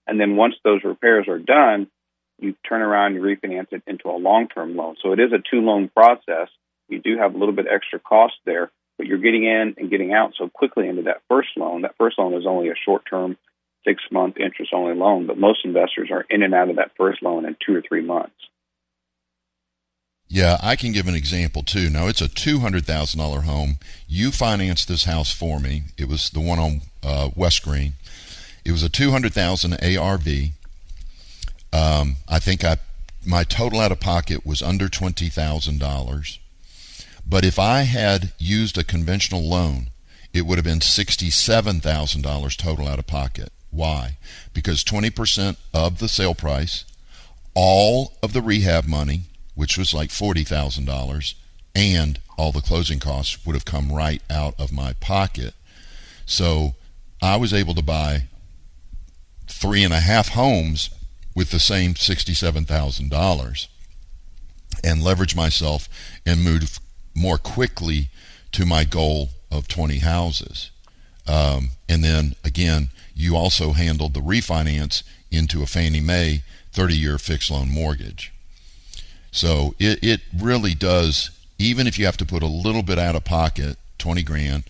And 0.08 0.20
then 0.20 0.36
once 0.36 0.56
those 0.64 0.84
repairs 0.84 1.28
are 1.28 1.40
done, 1.40 1.88
you 2.40 2.56
turn 2.68 2.82
around 2.82 3.16
and 3.16 3.24
refinance 3.24 3.72
it 3.72 3.84
into 3.86 4.10
a 4.10 4.18
long-term 4.18 4.76
loan. 4.76 4.96
So 5.04 5.12
it 5.12 5.20
is 5.20 5.32
a 5.34 5.44
two-loan 5.52 5.90
process. 5.90 6.50
You 6.88 7.00
do 7.00 7.18
have 7.18 7.36
a 7.36 7.38
little 7.38 7.54
bit 7.54 7.68
extra 7.70 8.00
cost 8.00 8.34
there, 8.46 8.72
but 8.98 9.06
you're 9.08 9.20
getting 9.20 9.44
in 9.44 9.76
and 9.78 9.90
getting 9.90 10.14
out 10.14 10.34
so 10.38 10.50
quickly 10.50 10.88
into 10.88 11.04
that 11.04 11.22
first 11.30 11.50
loan. 11.58 11.84
That 11.84 11.98
first 11.98 12.18
loan 12.18 12.34
is 12.34 12.48
only 12.48 12.70
a 12.70 12.76
short-term, 12.86 13.38
six-month 13.86 14.38
interest-only 14.38 14.96
loan, 14.96 15.28
but 15.28 15.38
most 15.38 15.60
investors 15.64 16.10
are 16.12 16.26
in 16.30 16.42
and 16.42 16.56
out 16.56 16.70
of 16.70 16.78
that 16.78 16.92
first 16.98 17.22
loan 17.22 17.46
in 17.46 17.56
two 17.64 17.76
or 17.76 17.84
three 17.88 18.02
months. 18.02 18.34
Yeah, 20.31 20.57
I 20.62 20.75
can 20.75 20.91
give 20.91 21.07
an 21.07 21.15
example 21.15 21.63
too. 21.63 21.89
Now, 21.89 22.07
it's 22.07 22.21
a 22.21 22.29
$200,000 22.29 23.43
home. 23.43 23.79
You 24.07 24.31
financed 24.31 24.88
this 24.88 25.05
house 25.05 25.33
for 25.33 25.59
me. 25.59 25.83
It 25.98 26.07
was 26.07 26.29
the 26.29 26.39
one 26.39 26.59
on 26.59 26.81
uh, 27.03 27.29
West 27.36 27.63
Green. 27.63 27.93
It 28.63 28.71
was 28.71 28.83
a 28.83 28.89
200,000 28.89 29.74
ARV. 29.83 30.27
Um, 31.74 32.17
I 32.27 32.39
think 32.39 32.63
I 32.63 32.77
my 33.25 33.43
total 33.43 33.79
out 33.79 33.91
of 33.91 34.00
pocket 34.00 34.45
was 34.45 34.62
under 34.62 34.88
$20,000. 34.88 36.38
But 37.27 37.45
if 37.45 37.59
I 37.59 37.81
had 37.81 38.31
used 38.38 38.77
a 38.77 38.83
conventional 38.83 39.48
loan, 39.48 39.89
it 40.33 40.45
would 40.45 40.57
have 40.57 40.65
been 40.65 40.79
$67,000 40.79 42.57
total 42.57 42.88
out 42.88 43.00
of 43.00 43.07
pocket. 43.07 43.51
Why? 43.71 44.17
Because 44.53 44.83
20% 44.83 45.57
of 45.74 46.00
the 46.00 46.07
sale 46.07 46.33
price, 46.33 46.86
all 47.53 48.13
of 48.24 48.33
the 48.33 48.41
rehab 48.41 48.88
money, 48.88 49.24
which 49.60 49.78
was 49.78 49.94
like 49.94 50.10
$40,000, 50.10 51.34
and 51.75 52.20
all 52.38 52.54
the 52.54 52.62
closing 52.62 52.98
costs 52.98 53.46
would 53.46 53.56
have 53.58 53.66
come 53.66 53.92
right 53.92 54.22
out 54.30 54.58
of 54.58 54.72
my 54.72 54.94
pocket. 55.01 55.54
So 56.25 56.75
I 57.22 57.36
was 57.36 57.54
able 57.54 57.75
to 57.75 57.84
buy 57.84 58.24
three 59.50 59.84
and 59.84 59.94
a 59.94 60.00
half 60.00 60.30
homes 60.30 60.89
with 61.36 61.51
the 61.51 61.60
same 61.60 61.96
$67,000 61.96 63.68
and 64.82 65.04
leverage 65.04 65.36
myself 65.36 65.89
and 66.25 66.42
move 66.42 66.80
more 67.13 67.38
quickly 67.38 68.12
to 68.54 68.66
my 68.66 68.86
goal 68.86 69.32
of 69.51 69.68
20 69.68 69.98
houses. 69.98 70.72
Um, 71.28 71.72
and 71.89 72.01
then 72.01 72.36
again, 72.46 72.92
you 73.13 73.36
also 73.36 73.74
handled 73.74 74.13
the 74.13 74.22
refinance 74.22 75.04
into 75.30 75.62
a 75.62 75.66
Fannie 75.66 76.00
Mae 76.00 76.44
30 76.72 76.96
year 76.96 77.18
fixed 77.18 77.51
loan 77.51 77.70
mortgage. 77.70 78.32
So 79.31 79.75
it, 79.79 80.00
it 80.03 80.21
really 80.38 80.74
does, 80.74 81.31
even 81.57 81.88
if 81.88 82.00
you 82.00 82.05
have 82.05 82.17
to 82.17 82.25
put 82.25 82.43
a 82.43 82.48
little 82.48 82.83
bit 82.83 82.98
out 83.00 83.15
of 83.15 83.25
pocket, 83.25 83.77
20 83.98 84.24
grand. 84.24 84.63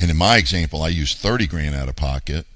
And 0.00 0.10
in 0.10 0.16
my 0.16 0.36
example, 0.36 0.82
I 0.82 0.88
use 0.88 1.14
30 1.14 1.46
grand 1.46 1.74
out 1.74 1.88
of 1.88 1.96
pocket. 1.96 2.46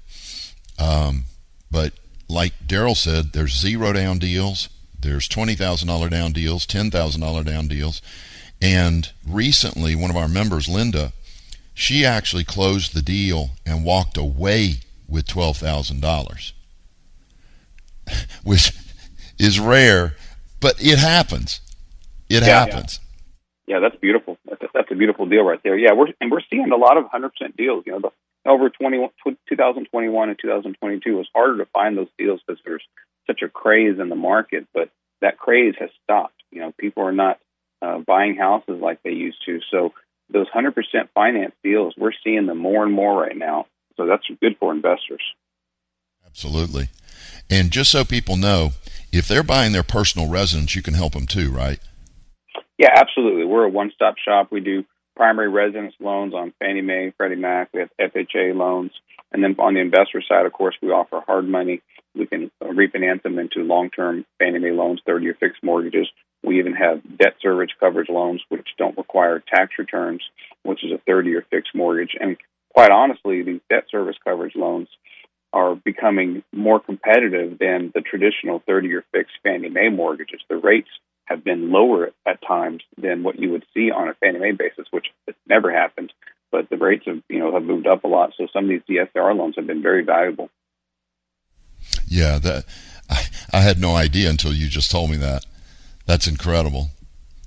Um, 0.79 1.25
but 1.69 1.93
like 2.27 2.53
Darel 2.65 2.95
said, 2.95 3.33
there's 3.33 3.59
zero 3.59 3.93
down 3.93 4.19
deals, 4.19 4.69
there's 4.99 5.27
$20,000 5.27 6.09
down 6.09 6.31
deals, 6.31 6.65
$10,000 6.65 7.45
down 7.45 7.67
deals. 7.67 8.01
And 8.61 9.09
recently, 9.27 9.95
one 9.95 10.11
of 10.11 10.17
our 10.17 10.27
members, 10.27 10.67
Linda, 10.67 11.13
she 11.73 12.05
actually 12.05 12.43
closed 12.43 12.93
the 12.93 13.01
deal 13.01 13.51
and 13.65 13.83
walked 13.83 14.17
away 14.17 14.81
with 15.07 15.25
$12,000, 15.25 16.51
which 18.43 18.71
is 19.39 19.59
rare, 19.59 20.15
but 20.61 20.81
it 20.81 20.99
happens. 20.99 21.59
It 22.29 22.43
yeah, 22.43 22.65
happens. 22.65 22.99
Yeah. 23.67 23.75
yeah, 23.75 23.79
that's 23.81 23.99
beautiful. 23.99 24.37
That's 24.47 24.61
a, 24.61 24.67
that's 24.73 24.91
a 24.91 24.95
beautiful 24.95 25.25
deal 25.25 25.43
right 25.43 25.59
there. 25.63 25.77
Yeah, 25.77 25.93
we're 25.93 26.13
and 26.21 26.31
we're 26.31 26.41
seeing 26.49 26.71
a 26.71 26.77
lot 26.77 26.97
of 26.97 27.05
100% 27.05 27.57
deals. 27.57 27.83
You 27.85 27.93
know, 27.93 27.99
the, 27.99 28.11
over 28.49 28.69
20, 28.69 29.09
2021 29.49 30.29
and 30.29 30.39
2022 30.41 31.17
was 31.17 31.27
harder 31.35 31.57
to 31.57 31.65
find 31.71 31.97
those 31.97 32.07
deals 32.17 32.39
because 32.45 32.61
there's 32.65 32.83
such 33.27 33.41
a 33.41 33.49
craze 33.49 33.99
in 33.99 34.09
the 34.09 34.15
market, 34.15 34.67
but 34.73 34.89
that 35.21 35.37
craze 35.37 35.75
has 35.79 35.89
stopped. 36.03 36.41
You 36.51 36.61
know, 36.61 36.73
people 36.77 37.03
are 37.03 37.11
not 37.11 37.39
uh, 37.81 37.99
buying 37.99 38.35
houses 38.35 38.79
like 38.81 39.03
they 39.03 39.11
used 39.11 39.43
to. 39.45 39.59
So 39.69 39.93
those 40.31 40.47
100% 40.49 40.73
finance 41.13 41.53
deals, 41.63 41.93
we're 41.97 42.11
seeing 42.23 42.45
them 42.45 42.57
more 42.57 42.83
and 42.83 42.93
more 42.93 43.21
right 43.21 43.35
now. 43.35 43.67
So 43.97 44.05
that's 44.05 44.23
good 44.41 44.57
for 44.59 44.71
investors. 44.73 45.21
Absolutely. 46.25 46.89
And 47.51 47.69
just 47.69 47.91
so 47.91 48.05
people 48.05 48.37
know, 48.37 48.71
if 49.11 49.27
they're 49.27 49.43
buying 49.43 49.73
their 49.73 49.83
personal 49.83 50.29
residence, 50.29 50.73
you 50.73 50.81
can 50.81 50.93
help 50.93 51.11
them 51.13 51.27
too, 51.27 51.51
right? 51.51 51.79
Yeah, 52.77 52.91
absolutely. 52.95 53.43
We're 53.43 53.65
a 53.65 53.69
one-stop 53.69 54.15
shop. 54.17 54.47
We 54.51 54.61
do 54.61 54.85
primary 55.17 55.49
residence 55.49 55.93
loans 55.99 56.33
on 56.33 56.53
Fannie 56.59 56.81
Mae, 56.81 57.13
Freddie 57.17 57.35
Mac. 57.35 57.69
We 57.73 57.81
have 57.81 57.89
FHA 57.99 58.55
loans. 58.55 58.91
And 59.33 59.43
then 59.43 59.55
on 59.59 59.73
the 59.73 59.81
investor 59.81 60.23
side, 60.27 60.45
of 60.45 60.53
course, 60.53 60.75
we 60.81 60.89
offer 60.89 61.21
hard 61.27 61.47
money. 61.47 61.81
We 62.15 62.25
can 62.25 62.51
uh, 62.61 62.67
refinance 62.67 63.21
them 63.23 63.37
into 63.37 63.59
long-term 63.59 64.25
Fannie 64.39 64.59
Mae 64.59 64.71
loans, 64.71 65.01
30-year 65.07 65.35
fixed 65.37 65.61
mortgages. 65.61 66.07
We 66.43 66.59
even 66.59 66.73
have 66.73 67.01
debt 67.17 67.35
service 67.41 67.69
coverage 67.79 68.09
loans, 68.09 68.41
which 68.47 68.67
don't 68.77 68.97
require 68.97 69.43
tax 69.53 69.73
returns, 69.77 70.23
which 70.63 70.83
is 70.85 70.91
a 70.91 71.09
30-year 71.09 71.45
fixed 71.51 71.75
mortgage. 71.75 72.15
And 72.17 72.37
quite 72.73 72.91
honestly, 72.91 73.43
these 73.43 73.61
debt 73.69 73.85
service 73.91 74.15
coverage 74.23 74.55
loans 74.55 74.87
are 75.53 75.75
becoming 75.75 76.43
more 76.53 76.79
competitive 76.79 77.59
than 77.59 77.91
the 77.93 78.01
traditional 78.01 78.61
30-year 78.61 79.03
fixed 79.11 79.35
Fannie 79.43 79.69
Mae 79.69 79.89
mortgages. 79.89 80.41
The 80.49 80.57
rates 80.57 80.89
have 81.25 81.43
been 81.43 81.71
lower 81.71 82.11
at 82.25 82.41
times 82.45 82.83
than 82.97 83.23
what 83.23 83.39
you 83.39 83.51
would 83.51 83.65
see 83.73 83.91
on 83.91 84.07
a 84.07 84.13
Fannie 84.15 84.39
Mae 84.39 84.51
basis, 84.51 84.87
which 84.91 85.07
has 85.27 85.35
never 85.47 85.71
happened. 85.71 86.13
But 86.51 86.69
the 86.69 86.77
rates 86.77 87.05
have, 87.05 87.21
you 87.29 87.39
know, 87.39 87.53
have 87.53 87.63
moved 87.63 87.87
up 87.87 88.03
a 88.03 88.07
lot. 88.07 88.33
So 88.37 88.47
some 88.51 88.65
of 88.65 88.69
these 88.69 88.81
DSCR 88.89 89.35
loans 89.35 89.55
have 89.55 89.67
been 89.67 89.81
very 89.81 90.03
valuable. 90.03 90.49
Yeah, 92.07 92.39
that 92.39 92.65
I, 93.09 93.25
I 93.53 93.61
had 93.61 93.79
no 93.79 93.95
idea 93.95 94.29
until 94.29 94.53
you 94.53 94.67
just 94.67 94.91
told 94.91 95.09
me 95.09 95.17
that. 95.17 95.45
That's 96.05 96.27
incredible. 96.27 96.89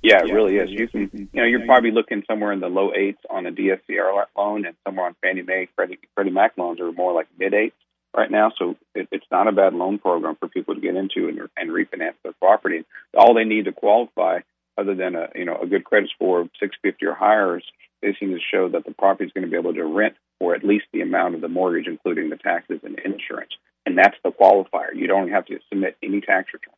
Yeah, 0.01 0.19
it 0.23 0.31
really 0.31 0.57
is. 0.57 0.69
You 0.69 0.87
can, 0.87 1.09
you 1.11 1.27
know, 1.33 1.45
you're 1.45 1.65
probably 1.65 1.91
looking 1.91 2.23
somewhere 2.27 2.51
in 2.51 2.59
the 2.59 2.67
low 2.67 2.91
eights 2.93 3.21
on 3.29 3.47
a 3.47 3.51
DSCR 3.51 4.25
loan, 4.37 4.65
and 4.65 4.75
somewhere 4.85 5.07
on 5.07 5.15
Fannie 5.21 5.41
Mae, 5.41 5.67
Freddie, 5.75 5.97
Freddie 6.13 6.29
Mac 6.29 6.57
loans 6.57 6.79
are 6.79 6.91
more 6.91 7.11
like 7.11 7.27
mid 7.39 7.55
eights 7.55 7.75
right 8.15 8.31
now. 8.31 8.51
So 8.57 8.75
it, 8.93 9.07
it's 9.11 9.25
not 9.31 9.47
a 9.47 9.51
bad 9.51 9.73
loan 9.73 9.99
program 9.99 10.35
for 10.39 10.47
people 10.47 10.75
to 10.75 10.81
get 10.81 10.95
into 10.95 11.27
and, 11.27 11.39
and 11.57 11.69
refinance 11.69 12.15
their 12.23 12.33
property. 12.33 12.85
All 13.17 13.33
they 13.33 13.43
need 13.43 13.65
to 13.65 13.71
qualify, 13.71 14.39
other 14.77 14.95
than 14.95 15.15
a 15.15 15.29
you 15.35 15.45
know 15.45 15.57
a 15.61 15.67
good 15.67 15.83
credit 15.83 16.09
score 16.13 16.41
of 16.41 16.49
650 16.59 17.05
or 17.05 17.13
higher, 17.13 17.57
is 17.57 17.63
they 18.01 18.15
seem 18.19 18.31
to 18.31 18.39
show 18.39 18.69
that 18.69 18.85
the 18.85 18.93
property 18.93 19.25
is 19.25 19.33
going 19.33 19.45
to 19.45 19.51
be 19.51 19.57
able 19.57 19.73
to 19.73 19.85
rent 19.85 20.15
for 20.39 20.53
at 20.53 20.63
least 20.63 20.85
the 20.91 21.01
amount 21.01 21.35
of 21.35 21.41
the 21.41 21.47
mortgage, 21.47 21.87
including 21.87 22.29
the 22.29 22.37
taxes 22.37 22.79
and 22.83 22.99
insurance. 22.99 23.51
And 23.85 23.97
that's 23.97 24.17
the 24.23 24.31
qualifier. 24.31 24.95
You 24.95 25.07
don't 25.07 25.29
have 25.29 25.45
to 25.45 25.59
submit 25.69 25.97
any 26.03 26.21
tax 26.21 26.49
returns. 26.53 26.75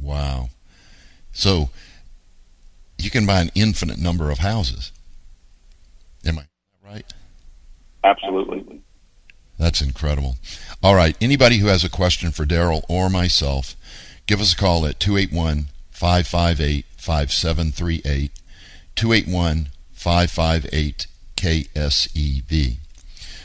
Wow. 0.00 0.48
So 1.32 1.70
you 2.98 3.10
can 3.10 3.26
buy 3.26 3.40
an 3.40 3.50
infinite 3.54 3.98
number 3.98 4.30
of 4.30 4.38
houses. 4.38 4.92
Am 6.24 6.38
I 6.38 6.46
right? 6.84 7.12
Absolutely. 8.02 8.80
That's 9.58 9.80
incredible. 9.80 10.36
All 10.82 10.94
right. 10.94 11.16
Anybody 11.20 11.58
who 11.58 11.68
has 11.68 11.84
a 11.84 11.90
question 11.90 12.30
for 12.30 12.44
Darel 12.44 12.82
or 12.88 13.08
myself, 13.08 13.76
give 14.26 14.40
us 14.40 14.52
a 14.52 14.56
call 14.56 14.86
at 14.86 15.00
281 15.00 15.66
558 15.90 16.84
5738. 16.96 18.30
281 18.96 19.68
558 19.92 21.06
KSEV. 21.36 22.76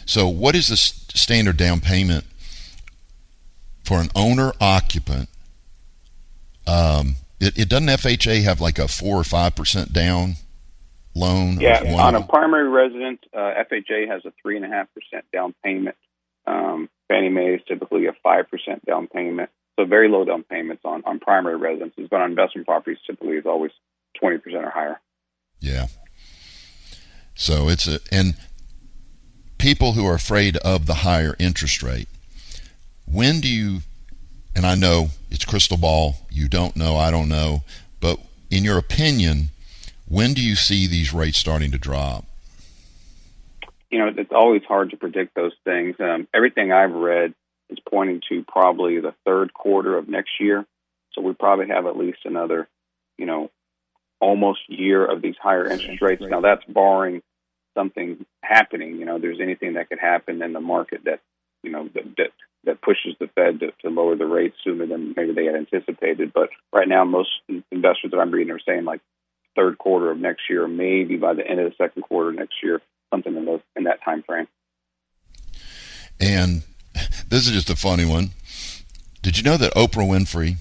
So, 0.05 0.27
what 0.27 0.55
is 0.55 0.69
the 0.69 0.77
standard 0.77 1.57
down 1.57 1.81
payment 1.81 2.25
for 3.83 3.99
an 3.99 4.09
owner 4.15 4.53
occupant 4.59 5.29
um, 6.69 7.15
it, 7.39 7.57
it 7.57 7.69
doesn't 7.69 7.87
FHA 7.87 8.43
have 8.43 8.61
like 8.61 8.77
a 8.77 8.87
four 8.87 9.17
or 9.17 9.23
five 9.23 9.55
percent 9.55 9.91
down 9.91 10.35
loan? 11.19 11.59
Yeah, 11.59 11.83
on 11.99 12.15
a 12.15 12.21
primary 12.23 12.69
residence, 12.69 13.21
uh, 13.33 13.53
FHA 13.71 14.07
has 14.07 14.25
a 14.25 14.33
three 14.41 14.55
and 14.55 14.65
a 14.65 14.69
half 14.69 14.87
percent 14.93 15.25
down 15.31 15.53
payment. 15.63 15.95
Um, 16.47 16.89
Fannie 17.07 17.29
Mae 17.29 17.55
is 17.55 17.61
typically 17.67 18.07
a 18.07 18.13
five 18.23 18.49
percent 18.49 18.85
down 18.85 19.07
payment, 19.07 19.49
so 19.77 19.85
very 19.85 20.09
low 20.09 20.25
down 20.25 20.43
payments 20.43 20.83
on 20.85 21.03
on 21.05 21.19
primary 21.19 21.57
residences. 21.57 22.07
But 22.09 22.21
on 22.21 22.29
investment 22.29 22.67
properties, 22.67 22.99
typically 23.05 23.35
is 23.35 23.45
always 23.45 23.71
twenty 24.19 24.37
percent 24.37 24.63
or 24.63 24.69
higher. 24.69 24.99
Yeah. 25.59 25.87
So 27.35 27.69
it's 27.69 27.87
a 27.87 27.99
and 28.11 28.35
people 29.57 29.93
who 29.93 30.05
are 30.05 30.15
afraid 30.15 30.57
of 30.57 30.85
the 30.85 30.95
higher 30.95 31.35
interest 31.39 31.83
rate. 31.83 32.07
When 33.05 33.41
do 33.41 33.47
you 33.47 33.81
and 34.55 34.65
I 34.65 34.75
know 34.75 35.09
it's 35.29 35.45
crystal 35.45 35.77
ball, 35.77 36.15
you 36.31 36.49
don't 36.49 36.75
know, 36.75 36.97
I 36.97 37.11
don't 37.11 37.29
know, 37.29 37.63
but 37.99 38.19
in 38.49 38.63
your 38.63 38.77
opinion, 38.77 39.49
when 40.09 40.33
do 40.33 40.41
you 40.41 40.55
see 40.55 40.87
these 40.87 41.13
rates 41.13 41.37
starting 41.37 41.71
to 41.71 41.77
drop? 41.77 42.25
You 43.89 43.99
know, 43.99 44.11
it's 44.15 44.31
always 44.33 44.63
hard 44.67 44.91
to 44.91 44.97
predict 44.97 45.35
those 45.35 45.53
things. 45.63 45.95
Um, 45.99 46.27
everything 46.33 46.71
I've 46.71 46.91
read 46.93 47.33
is 47.69 47.79
pointing 47.89 48.21
to 48.29 48.43
probably 48.47 48.99
the 48.99 49.13
third 49.25 49.53
quarter 49.53 49.97
of 49.97 50.07
next 50.07 50.31
year. 50.39 50.65
So 51.13 51.21
we 51.21 51.33
probably 51.33 51.67
have 51.67 51.85
at 51.85 51.97
least 51.97 52.19
another, 52.25 52.67
you 53.17 53.25
know, 53.25 53.49
almost 54.19 54.59
year 54.67 55.05
of 55.05 55.21
these 55.21 55.35
higher 55.41 55.65
interest 55.65 56.01
rates. 56.01 56.23
Now 56.27 56.41
that's 56.41 56.63
barring 56.65 57.21
something 57.75 58.25
happening. 58.43 58.97
You 58.97 59.05
know, 59.05 59.19
there's 59.19 59.39
anything 59.41 59.73
that 59.73 59.89
could 59.89 59.99
happen 59.99 60.41
in 60.41 60.53
the 60.53 60.59
market 60.59 61.01
that, 61.05 61.19
you 61.63 61.71
know, 61.71 61.87
that, 61.93 62.03
that 62.17 62.31
that 62.65 62.81
pushes 62.81 63.15
the 63.19 63.27
Fed 63.35 63.61
to, 63.61 63.71
to 63.81 63.89
lower 63.89 64.15
the 64.15 64.25
rates 64.25 64.57
sooner 64.63 64.85
than 64.85 65.13
maybe 65.15 65.33
they 65.33 65.45
had 65.45 65.55
anticipated. 65.55 66.33
But 66.33 66.49
right 66.73 66.87
now, 66.87 67.05
most 67.05 67.29
investors 67.71 68.11
that 68.11 68.19
I'm 68.19 68.31
reading 68.31 68.51
are 68.53 68.59
saying 68.59 68.83
like 68.83 69.01
third 69.59 69.77
quarter 69.77 70.11
of 70.11 70.17
next 70.17 70.49
year, 70.49 70.67
maybe 70.67 71.17
by 71.17 71.33
the 71.33 71.45
end 71.45 71.59
of 71.59 71.69
the 71.69 71.75
second 71.83 72.03
quarter 72.03 72.31
next 72.31 72.55
year, 72.63 72.81
something 73.11 73.35
in 73.35 73.45
those 73.45 73.61
in 73.75 73.83
that 73.83 74.01
time 74.03 74.23
frame. 74.23 74.47
And 76.19 76.63
this 77.29 77.45
is 77.47 77.51
just 77.51 77.69
a 77.69 77.75
funny 77.75 78.05
one. 78.05 78.31
Did 79.21 79.37
you 79.37 79.43
know 79.43 79.57
that 79.57 79.73
Oprah 79.73 80.07
Winfrey 80.07 80.55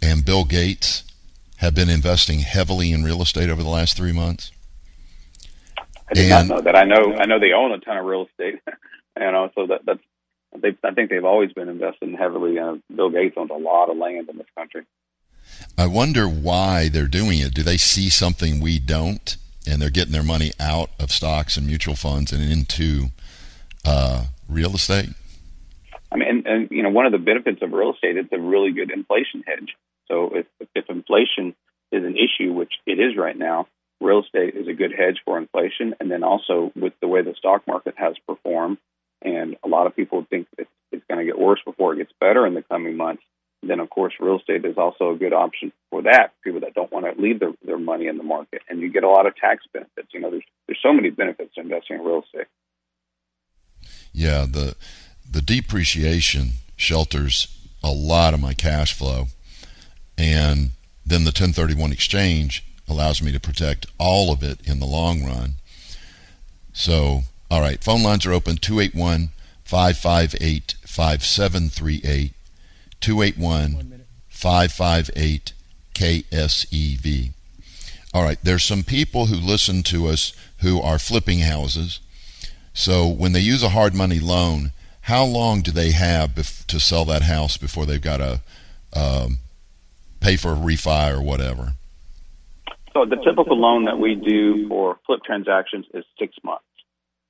and 0.00 0.24
Bill 0.24 0.44
Gates 0.44 1.04
have 1.58 1.74
been 1.74 1.88
investing 1.88 2.40
heavily 2.40 2.92
in 2.92 3.04
real 3.04 3.22
estate 3.22 3.48
over 3.48 3.62
the 3.62 3.68
last 3.68 3.96
three 3.96 4.12
months? 4.12 4.50
I 5.78 6.14
did 6.14 6.32
and, 6.32 6.48
not 6.48 6.56
know 6.56 6.62
that. 6.62 6.76
I 6.76 6.84
know 6.84 7.14
I 7.18 7.26
know 7.26 7.38
they 7.38 7.52
own 7.52 7.72
a 7.72 7.78
ton 7.78 7.96
of 7.96 8.04
real 8.04 8.26
estate, 8.26 8.60
and 9.16 9.36
also 9.36 9.68
that 9.68 9.82
that's 9.86 10.00
they, 10.60 10.76
I 10.84 10.92
think 10.92 11.10
they've 11.10 11.24
always 11.24 11.52
been 11.52 11.68
investing 11.68 12.14
heavily. 12.14 12.58
Uh, 12.58 12.76
Bill 12.94 13.08
Gates 13.08 13.36
owns 13.38 13.50
a 13.50 13.54
lot 13.54 13.88
of 13.88 13.96
land 13.96 14.28
in 14.28 14.36
this 14.36 14.46
country. 14.56 14.84
I 15.78 15.86
wonder 15.86 16.28
why 16.28 16.88
they're 16.88 17.06
doing 17.06 17.38
it. 17.38 17.54
Do 17.54 17.62
they 17.62 17.76
see 17.76 18.08
something 18.10 18.60
we 18.60 18.78
don't, 18.78 19.36
and 19.66 19.80
they're 19.80 19.90
getting 19.90 20.12
their 20.12 20.22
money 20.22 20.52
out 20.60 20.90
of 20.98 21.10
stocks 21.10 21.56
and 21.56 21.66
mutual 21.66 21.96
funds 21.96 22.32
and 22.32 22.42
into 22.42 23.06
uh, 23.84 24.26
real 24.48 24.74
estate? 24.74 25.10
I 26.12 26.16
mean, 26.16 26.28
and, 26.28 26.46
and 26.46 26.70
you 26.70 26.82
know, 26.82 26.90
one 26.90 27.06
of 27.06 27.12
the 27.12 27.18
benefits 27.18 27.62
of 27.62 27.72
real 27.72 27.94
estate 27.94 28.16
is 28.16 28.26
a 28.32 28.38
really 28.38 28.72
good 28.72 28.90
inflation 28.90 29.42
hedge. 29.46 29.74
So 30.08 30.34
if 30.34 30.46
if 30.74 30.90
inflation 30.90 31.54
is 31.90 32.04
an 32.04 32.16
issue, 32.16 32.52
which 32.52 32.72
it 32.86 32.98
is 32.98 33.16
right 33.16 33.36
now, 33.36 33.66
real 34.00 34.22
estate 34.22 34.54
is 34.54 34.68
a 34.68 34.74
good 34.74 34.92
hedge 34.92 35.20
for 35.24 35.38
inflation. 35.38 35.94
And 36.00 36.10
then 36.10 36.22
also 36.22 36.72
with 36.76 36.92
the 37.00 37.08
way 37.08 37.22
the 37.22 37.34
stock 37.34 37.66
market 37.66 37.94
has 37.96 38.14
performed, 38.26 38.78
and 39.22 39.56
a 39.64 39.68
lot 39.68 39.86
of 39.86 39.96
people 39.96 40.26
think 40.28 40.48
it's, 40.58 40.70
it's 40.90 41.04
going 41.08 41.18
to 41.18 41.24
get 41.24 41.38
worse 41.38 41.60
before 41.64 41.94
it 41.94 41.98
gets 41.98 42.12
better 42.20 42.46
in 42.46 42.54
the 42.54 42.62
coming 42.62 42.96
months. 42.96 43.22
Then, 43.62 43.78
of 43.78 43.90
course, 43.90 44.14
real 44.18 44.38
estate 44.38 44.64
is 44.64 44.76
also 44.76 45.12
a 45.12 45.16
good 45.16 45.32
option 45.32 45.72
for 45.90 46.02
that. 46.02 46.32
People 46.42 46.60
that 46.60 46.74
don't 46.74 46.90
want 46.90 47.06
to 47.06 47.20
leave 47.20 47.38
their, 47.38 47.52
their 47.64 47.78
money 47.78 48.08
in 48.08 48.18
the 48.18 48.24
market, 48.24 48.62
and 48.68 48.80
you 48.80 48.92
get 48.92 49.04
a 49.04 49.08
lot 49.08 49.26
of 49.26 49.36
tax 49.36 49.64
benefits. 49.72 50.08
You 50.12 50.20
know, 50.20 50.30
there's 50.30 50.44
there's 50.66 50.80
so 50.82 50.92
many 50.92 51.10
benefits 51.10 51.54
to 51.54 51.60
investing 51.60 51.98
in 51.98 52.04
real 52.04 52.24
estate. 52.24 52.48
Yeah, 54.12 54.46
the 54.50 54.76
the 55.30 55.40
depreciation 55.40 56.54
shelters 56.76 57.56
a 57.84 57.90
lot 57.92 58.34
of 58.34 58.40
my 58.40 58.52
cash 58.52 58.92
flow, 58.96 59.26
and 60.18 60.70
then 61.06 61.24
the 61.24 61.28
1031 61.28 61.92
exchange 61.92 62.64
allows 62.88 63.22
me 63.22 63.32
to 63.32 63.40
protect 63.40 63.86
all 63.98 64.32
of 64.32 64.42
it 64.42 64.60
in 64.64 64.80
the 64.80 64.86
long 64.86 65.24
run. 65.24 65.54
So, 66.72 67.22
all 67.50 67.60
right, 67.60 67.82
phone 67.82 68.02
lines 68.02 68.26
are 68.26 68.32
open 68.32 68.56
281 68.56 69.30
558 69.64 70.74
5738. 70.84 72.32
281 73.02 74.04
558 74.28 75.52
KSEV. 75.94 77.32
All 78.14 78.22
right, 78.22 78.38
there's 78.42 78.64
some 78.64 78.82
people 78.82 79.26
who 79.26 79.36
listen 79.36 79.82
to 79.84 80.06
us 80.06 80.32
who 80.58 80.80
are 80.80 80.98
flipping 80.98 81.40
houses. 81.40 82.00
So 82.72 83.06
when 83.06 83.32
they 83.32 83.40
use 83.40 83.62
a 83.62 83.70
hard 83.70 83.94
money 83.94 84.18
loan, 84.18 84.72
how 85.02 85.24
long 85.24 85.60
do 85.60 85.70
they 85.70 85.90
have 85.90 86.30
bef- 86.30 86.66
to 86.66 86.78
sell 86.78 87.04
that 87.06 87.22
house 87.22 87.56
before 87.56 87.86
they've 87.86 88.00
got 88.00 88.18
to 88.18 88.40
um, 88.94 89.38
pay 90.20 90.36
for 90.36 90.52
a 90.52 90.56
refi 90.56 91.12
or 91.12 91.22
whatever? 91.22 91.74
So 92.92 93.06
the 93.06 93.16
typical 93.16 93.58
loan 93.58 93.86
that 93.86 93.98
we 93.98 94.14
do 94.14 94.68
for 94.68 94.98
flip 95.06 95.20
transactions 95.24 95.86
is 95.94 96.04
six 96.18 96.36
months. 96.44 96.64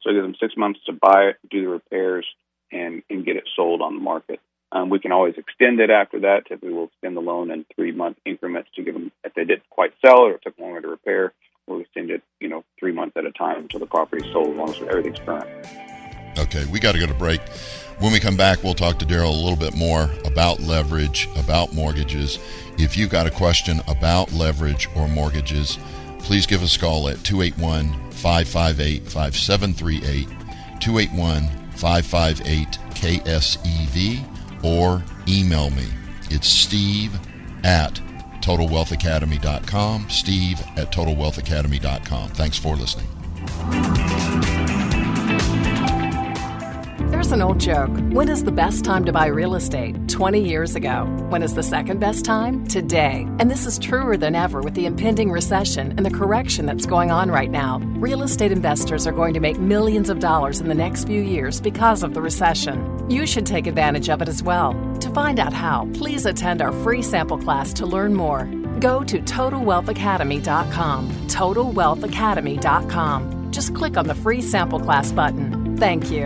So 0.03 0.13
give 0.13 0.23
them 0.23 0.35
six 0.41 0.57
months 0.57 0.81
to 0.87 0.93
buy 0.93 1.31
it, 1.31 1.37
do 1.51 1.63
the 1.63 1.69
repairs, 1.69 2.27
and, 2.73 3.03
and 3.09 3.25
get 3.25 3.37
it 3.37 3.45
sold 3.55 3.81
on 3.81 3.95
the 3.95 4.01
market. 4.01 4.41
Um, 4.73 4.89
we 4.89 4.99
can 4.99 5.13
always 5.13 5.35
extend 5.37 5.81
it 5.81 5.91
after 5.91 6.21
that. 6.21 6.47
Typically, 6.47 6.73
we'll 6.73 6.85
extend 6.87 7.17
the 7.17 7.21
loan 7.21 7.51
in 7.51 7.67
three 7.77 7.93
month 7.93 8.17
increments 8.25 8.71
to 8.75 8.83
give 8.83 8.95
them, 8.95 9.13
if 9.23 9.35
they 9.35 9.45
didn't 9.45 9.69
quite 9.69 9.93
sell 10.05 10.21
or 10.21 10.33
it 10.33 10.43
took 10.43 10.59
longer 10.59 10.81
to 10.81 10.89
repair, 10.89 11.35
we'll 11.67 11.81
extend 11.81 12.11
it, 12.11 12.23
you 12.41 12.49
know, 12.49 12.65
three 12.81 12.93
months 12.93 13.17
at 13.17 13.27
a 13.27 13.33
time 13.33 13.59
until 13.59 13.81
the 13.81 13.87
property 13.87 14.27
is 14.27 14.33
sold 14.33 14.49
as 14.49 14.57
long 14.57 14.71
as 14.71 14.83
everything's 14.89 15.19
current. 15.19 15.47
Okay, 16.39 16.65
we 16.73 16.81
got 16.81 16.93
to 16.93 16.99
go 16.99 17.07
to 17.07 17.15
break. 17.15 17.41
When 17.99 18.13
we 18.13 18.19
come 18.19 18.37
back, 18.37 18.65
we'll 18.65 18.75
talk 18.75 18.99
to 19.01 19.07
Darel 19.07 19.29
a 19.29 19.43
little 19.43 19.57
bit 19.57 19.77
more 19.77 20.09
about 20.25 20.61
leverage, 20.61 21.29
about 21.37 21.75
mortgages. 21.75 22.39
If 22.79 22.97
you've 22.97 23.11
got 23.11 23.27
a 23.27 23.31
question 23.31 23.81
about 23.87 24.33
leverage 24.33 24.89
or 24.97 25.07
mortgages, 25.07 25.79
please 26.19 26.47
give 26.47 26.63
us 26.63 26.77
a 26.77 26.81
call 26.81 27.09
at 27.09 27.23
281 27.23 27.93
558 28.11 29.03
5738, 29.03 30.29
281 30.81 31.49
558 31.77 32.69
KSEV, 32.95 34.32
or 34.62 35.03
email 35.29 35.70
me. 35.70 35.87
It's 36.31 36.48
steve 36.48 37.14
at 37.64 38.01
totalwealthacademy.com, 38.40 40.11
steve 40.11 40.61
at 40.77 40.92
totalwealthacademy.com. 40.92 42.31
Thanks 42.31 42.59
for 42.59 42.77
listening. 42.77 43.09
There's 47.11 47.31
an 47.31 47.42
old 47.42 47.61
joke. 47.61 47.90
When 48.11 48.29
is 48.29 48.42
the 48.42 48.51
best 48.51 48.85
time 48.85 49.05
to 49.05 49.12
buy 49.12 49.27
real 49.27 49.55
estate? 49.55 50.09
20 50.09 50.46
years 50.46 50.75
ago. 50.75 51.05
When 51.29 51.42
is 51.42 51.55
the 51.55 51.62
second 51.62 52.01
best 52.01 52.25
time? 52.25 52.66
Today. 52.66 53.29
And 53.38 53.51
this 53.51 53.64
is 53.64 53.79
truer 53.79 54.16
than 54.16 54.35
ever 54.35 54.61
with 54.61 54.75
the 54.75 54.87
impending 54.87 55.31
recession 55.31 55.94
and 55.96 56.05
the 56.05 56.11
correction 56.11 56.66
that's 56.66 56.85
going 56.85 57.11
on 57.11 57.31
right 57.31 57.51
now. 57.51 57.79
Real 57.96 58.22
estate 58.22 58.51
investors 58.51 59.07
are 59.07 59.12
going 59.12 59.35
to 59.35 59.40
make 59.40 59.59
millions 59.59 60.11
of 60.11 60.18
dollars 60.18 60.61
in 60.61 60.68
the 60.68 60.75
next 60.75 61.05
few 61.05 61.22
years 61.22 61.61
because 61.61 62.03
of 62.03 62.12
the 62.14 62.20
recession. 62.20 62.92
You 63.12 63.27
should 63.27 63.44
take 63.44 63.66
advantage 63.66 64.09
of 64.09 64.22
it 64.22 64.29
as 64.31 64.42
well. 64.42 64.72
To 65.01 65.11
find 65.11 65.38
out 65.38 65.53
how, 65.53 65.87
please 65.92 66.25
attend 66.25 66.62
our 66.62 66.72
free 66.72 67.03
sample 67.03 67.37
class 67.37 67.75
to 67.75 67.85
learn 67.85 68.14
more. 68.14 68.46
Go 68.81 69.05
to 69.05 69.20
TotalWealthAcademy.com. 69.20 71.11
TotalWealthAcademy.com. 71.29 73.53
Just 73.53 73.75
click 73.75 73.98
on 73.98 74.07
the 74.07 74.14
free 74.14 74.40
sample 74.40 74.81
class 74.81 75.12
button. 75.12 75.77
Thank 75.77 76.11
you. 76.11 76.25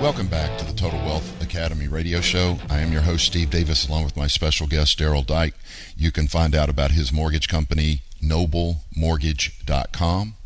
Welcome 0.00 0.28
back 0.28 0.56
to 0.60 0.64
the 0.64 0.72
Total 0.72 1.00
Wealth 1.00 1.42
Academy 1.42 1.88
radio 1.88 2.22
show. 2.22 2.56
I 2.70 2.80
am 2.80 2.92
your 2.92 3.02
host, 3.02 3.26
Steve 3.26 3.50
Davis, 3.50 3.88
along 3.88 4.04
with 4.04 4.16
my 4.16 4.26
special 4.26 4.66
guest, 4.66 4.98
Darel 4.98 5.26
Daik. 5.26 5.52
You 5.98 6.10
can 6.10 6.28
find 6.28 6.54
out 6.54 6.70
about 6.70 6.92
his 6.92 7.12
mortgage 7.12 7.46
company, 7.46 8.00
noblemortgage.com. 8.22 10.36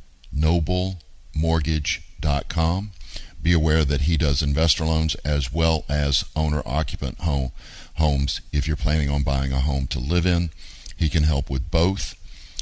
Noblemortgage.com. 1.38 2.90
Be 3.40 3.52
aware 3.52 3.84
that 3.84 4.02
he 4.02 4.16
does 4.16 4.42
investor 4.42 4.84
loans 4.84 5.14
as 5.16 5.52
well 5.52 5.84
as 5.88 6.24
owner 6.34 6.62
occupant 6.66 7.20
home, 7.20 7.52
homes. 7.94 8.40
If 8.52 8.66
you're 8.66 8.76
planning 8.76 9.08
on 9.08 9.22
buying 9.22 9.52
a 9.52 9.60
home 9.60 9.86
to 9.88 10.00
live 10.00 10.26
in, 10.26 10.50
he 10.96 11.08
can 11.08 11.22
help 11.22 11.48
with 11.48 11.70
both. 11.70 12.14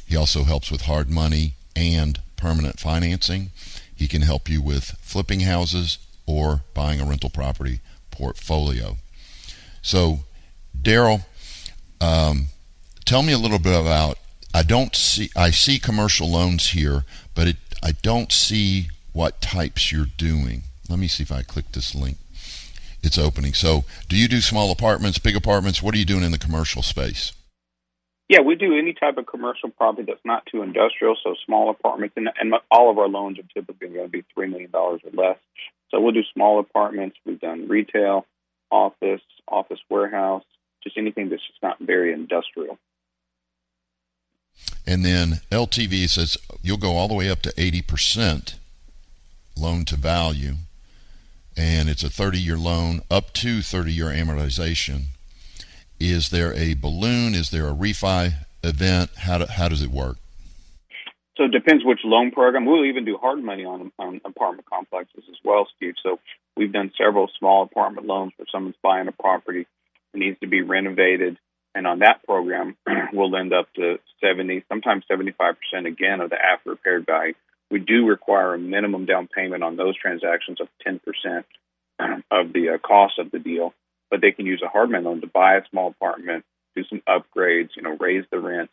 He 0.06 0.16
also 0.16 0.44
helps 0.44 0.70
with 0.70 0.82
hard 0.82 1.10
money 1.10 1.54
and 1.74 2.20
permanent 2.36 2.78
financing. 2.78 3.50
He 3.94 4.06
can 4.06 4.22
help 4.22 4.48
you 4.48 4.60
with 4.60 4.96
flipping 5.00 5.40
houses 5.40 5.98
or 6.26 6.62
buying 6.74 7.00
a 7.00 7.04
rental 7.04 7.30
property 7.30 7.80
portfolio. 8.10 8.98
So, 9.80 10.20
Darel, 10.80 11.24
um, 12.00 12.46
tell 13.06 13.22
me 13.22 13.32
a 13.32 13.38
little 13.38 13.58
bit 13.58 13.78
about. 13.78 14.18
I 14.52 14.62
don't 14.62 14.94
see. 14.94 15.30
I 15.34 15.50
see 15.50 15.78
commercial 15.78 16.30
loans 16.30 16.70
here, 16.70 17.04
but 17.34 17.48
it, 17.48 17.56
I 17.86 17.92
don't 18.02 18.32
see 18.32 18.88
what 19.12 19.40
types 19.40 19.92
you're 19.92 20.08
doing. 20.18 20.64
Let 20.90 20.98
me 20.98 21.06
see 21.06 21.22
if 21.22 21.30
I 21.30 21.42
click 21.42 21.70
this 21.70 21.94
link. 21.94 22.16
It's 23.00 23.16
opening. 23.16 23.54
So, 23.54 23.84
do 24.08 24.16
you 24.16 24.26
do 24.26 24.40
small 24.40 24.72
apartments, 24.72 25.18
big 25.18 25.36
apartments? 25.36 25.80
What 25.80 25.94
are 25.94 25.98
you 25.98 26.04
doing 26.04 26.24
in 26.24 26.32
the 26.32 26.38
commercial 26.38 26.82
space? 26.82 27.32
Yeah, 28.28 28.40
we 28.40 28.56
do 28.56 28.76
any 28.76 28.92
type 28.92 29.18
of 29.18 29.26
commercial 29.26 29.70
property 29.70 30.02
that's 30.04 30.24
not 30.24 30.46
too 30.46 30.62
industrial, 30.62 31.16
so 31.22 31.36
small 31.46 31.70
apartments, 31.70 32.14
and, 32.16 32.28
and 32.40 32.54
all 32.72 32.90
of 32.90 32.98
our 32.98 33.06
loans 33.06 33.38
are 33.38 33.46
typically 33.54 33.86
going 33.86 34.04
to 34.04 34.10
be 34.10 34.24
three 34.34 34.48
million 34.48 34.72
dollars 34.72 35.02
or 35.04 35.12
less. 35.12 35.38
So 35.92 36.00
we'll 36.00 36.10
do 36.10 36.24
small 36.34 36.58
apartments. 36.58 37.16
We've 37.24 37.38
done 37.38 37.68
retail, 37.68 38.26
office, 38.68 39.22
office 39.46 39.78
warehouse, 39.88 40.42
just 40.82 40.98
anything 40.98 41.28
that's 41.28 41.46
just 41.46 41.62
not 41.62 41.78
very 41.78 42.12
industrial. 42.12 42.78
And 44.86 45.04
then 45.04 45.40
LTV 45.50 46.08
says 46.08 46.36
you'll 46.62 46.76
go 46.76 46.96
all 46.96 47.08
the 47.08 47.14
way 47.14 47.28
up 47.28 47.42
to 47.42 47.52
80% 47.52 48.54
loan 49.56 49.84
to 49.86 49.96
value. 49.96 50.54
And 51.56 51.88
it's 51.88 52.04
a 52.04 52.10
30 52.10 52.38
year 52.38 52.56
loan 52.56 53.02
up 53.10 53.32
to 53.34 53.62
30 53.62 53.92
year 53.92 54.06
amortization. 54.06 55.06
Is 55.98 56.28
there 56.28 56.52
a 56.52 56.74
balloon? 56.74 57.34
Is 57.34 57.50
there 57.50 57.68
a 57.68 57.72
refi 57.72 58.34
event? 58.62 59.10
How, 59.16 59.38
do, 59.38 59.46
how 59.46 59.68
does 59.68 59.82
it 59.82 59.90
work? 59.90 60.18
So 61.36 61.44
it 61.44 61.52
depends 61.52 61.84
which 61.84 62.00
loan 62.04 62.30
program. 62.30 62.64
We'll 62.64 62.86
even 62.86 63.04
do 63.04 63.18
hard 63.18 63.42
money 63.42 63.64
on, 63.64 63.92
on 63.98 64.20
apartment 64.24 64.68
complexes 64.68 65.24
as 65.28 65.36
well, 65.44 65.66
Steve. 65.76 65.94
So 66.02 66.18
we've 66.56 66.72
done 66.72 66.92
several 66.96 67.30
small 67.38 67.62
apartment 67.62 68.06
loans 68.06 68.32
where 68.36 68.46
someone's 68.50 68.76
buying 68.82 69.08
a 69.08 69.12
property 69.12 69.66
that 70.12 70.18
needs 70.18 70.38
to 70.40 70.46
be 70.46 70.62
renovated. 70.62 71.38
And 71.76 71.86
on 71.86 71.98
that 71.98 72.24
program, 72.24 72.74
we'll 73.12 73.30
lend 73.30 73.52
up 73.52 73.70
to 73.74 73.98
70, 74.24 74.64
sometimes 74.66 75.04
75% 75.10 75.56
again 75.86 76.22
of 76.22 76.30
the 76.30 76.36
after 76.42 76.70
repaired 76.70 77.04
value. 77.04 77.34
We 77.70 77.80
do 77.80 78.06
require 78.06 78.54
a 78.54 78.58
minimum 78.58 79.04
down 79.04 79.28
payment 79.28 79.62
on 79.62 79.76
those 79.76 79.94
transactions 79.94 80.58
of 80.58 80.68
10% 80.86 81.44
of 82.30 82.52
the 82.54 82.70
uh, 82.70 82.78
cost 82.78 83.18
of 83.18 83.30
the 83.30 83.38
deal. 83.38 83.74
But 84.10 84.22
they 84.22 84.32
can 84.32 84.46
use 84.46 84.62
a 84.64 84.68
hard 84.68 84.90
money 84.90 85.04
loan 85.04 85.20
to 85.20 85.26
buy 85.26 85.56
a 85.56 85.68
small 85.68 85.88
apartment, 85.88 86.46
do 86.74 86.82
some 86.88 87.02
upgrades, 87.06 87.70
you 87.76 87.82
know, 87.82 87.94
raise 88.00 88.24
the 88.30 88.40
rent, 88.40 88.70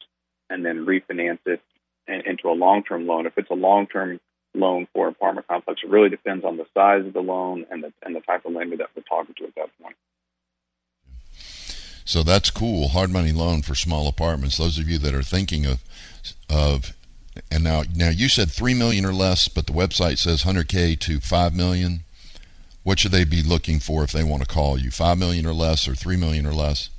and 0.49 0.65
then 0.65 0.85
refinance 0.85 1.39
it 1.45 1.59
into 2.07 2.47
a 2.47 2.53
long-term 2.55 3.05
loan. 3.05 3.25
If 3.25 3.37
it's 3.37 3.49
a 3.49 3.55
long-term 3.55 4.21
loan 4.53 4.87
for 4.93 5.09
apartment 5.09 5.47
complex, 5.47 5.81
it 5.83 5.89
really 5.89 6.09
depends 6.09 6.45
on 6.45 6.55
the 6.55 6.67
size 6.73 7.05
of 7.05 7.11
the 7.11 7.21
loan 7.21 7.65
and 7.69 7.83
the 7.83 7.91
and 8.03 8.15
the 8.15 8.21
type 8.21 8.45
of 8.45 8.53
lender 8.53 8.77
that 8.77 8.89
we're 8.95 9.03
talking 9.03 9.35
to 9.39 9.45
at 9.45 9.55
that 9.55 9.69
point. 9.81 9.95
So 12.05 12.23
that's 12.23 12.49
cool. 12.49 12.89
Hard 12.89 13.11
money 13.11 13.31
loan 13.31 13.61
for 13.61 13.75
small 13.75 14.07
apartments. 14.07 14.57
Those 14.57 14.77
of 14.77 14.89
you 14.89 14.97
that 14.99 15.13
are 15.13 15.23
thinking 15.23 15.65
of 15.65 15.83
of 16.49 16.93
and 17.49 17.63
now 17.63 17.83
now 17.95 18.09
you 18.09 18.29
said 18.29 18.51
three 18.51 18.73
million 18.73 19.05
or 19.05 19.13
less, 19.13 19.47
but 19.47 19.65
the 19.67 19.73
website 19.73 20.17
says 20.17 20.43
hundred 20.43 20.67
K 20.67 20.95
to 20.97 21.19
five 21.19 21.53
million. 21.53 22.01
What 22.83 22.99
should 22.99 23.11
they 23.11 23.23
be 23.23 23.41
looking 23.41 23.79
for 23.79 24.03
if 24.03 24.11
they 24.11 24.23
want 24.23 24.43
to 24.43 24.47
call 24.47 24.77
you? 24.77 24.91
Five 24.91 25.17
million 25.17 25.45
or 25.45 25.53
less 25.53 25.87
or 25.87 25.95
three 25.95 26.17
million 26.17 26.45
or 26.45 26.53
less? 26.53 26.89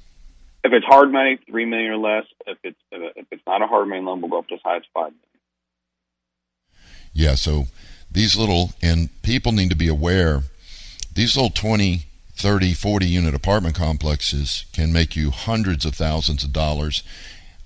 If 0.64 0.72
it's 0.72 0.86
hard 0.86 1.12
money, 1.12 1.38
three 1.48 1.66
million 1.66 1.90
or 1.90 1.98
less. 1.98 2.24
If 2.46 2.58
it's 2.64 2.78
if 2.90 3.26
it's 3.30 3.42
not 3.46 3.62
a 3.62 3.66
hard 3.66 3.88
money 3.88 4.00
loan, 4.00 4.20
we'll 4.20 4.30
go 4.30 4.38
up 4.38 4.48
to 4.48 4.54
as 4.54 4.60
high 4.64 4.76
as 4.76 4.82
five 4.94 5.12
million. 5.12 5.18
Yeah. 7.12 7.34
So 7.34 7.66
these 8.10 8.36
little 8.36 8.72
and 8.82 9.10
people 9.22 9.52
need 9.52 9.70
to 9.70 9.76
be 9.76 9.88
aware. 9.88 10.42
These 11.14 11.36
little 11.36 11.50
20, 11.50 12.06
30, 12.37 12.75
40 12.75 13.07
unit 13.07 13.35
apartment 13.35 13.75
complexes 13.75 14.64
can 14.73 14.92
make 14.92 15.14
you 15.16 15.31
hundreds 15.31 15.85
of 15.85 15.94
thousands 15.94 16.44
of 16.44 16.53
dollars. 16.53 17.03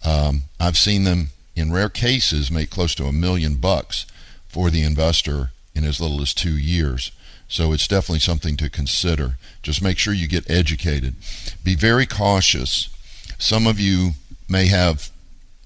Um, 0.04 0.42
I've 0.60 0.76
seen 0.76 1.04
them 1.04 1.28
in 1.56 1.72
rare 1.72 1.88
cases 1.88 2.50
make 2.50 2.70
close 2.70 2.94
to 2.96 3.06
a 3.06 3.12
million 3.12 3.56
bucks 3.56 4.06
for 4.46 4.70
the 4.70 4.82
investor 4.82 5.50
in 5.74 5.84
as 5.84 6.00
little 6.00 6.20
as 6.20 6.34
two 6.34 6.56
years. 6.56 7.10
So 7.48 7.72
it's 7.72 7.88
definitely 7.88 8.20
something 8.20 8.56
to 8.58 8.68
consider. 8.68 9.36
Just 9.62 9.82
make 9.82 9.98
sure 9.98 10.12
you 10.12 10.28
get 10.28 10.48
educated. 10.50 11.16
Be 11.64 11.74
very 11.74 12.04
cautious. 12.04 12.90
Some 13.38 13.66
of 13.66 13.80
you 13.80 14.12
may 14.48 14.66
have 14.66 15.10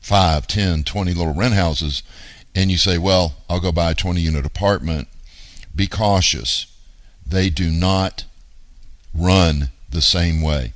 5, 0.00 0.46
10, 0.46 0.84
20 0.84 1.14
little 1.14 1.34
rent 1.34 1.54
houses, 1.54 2.02
and 2.54 2.70
you 2.70 2.76
say, 2.76 2.98
well, 2.98 3.34
I'll 3.48 3.60
go 3.60 3.72
buy 3.72 3.90
a 3.90 3.94
20 3.94 4.20
unit 4.20 4.46
apartment. 4.46 5.08
Be 5.74 5.86
cautious. 5.86 6.66
They 7.26 7.50
do 7.50 7.70
not 7.70 8.24
run 9.14 9.70
the 9.90 10.00
same 10.00 10.40
way. 10.40 10.72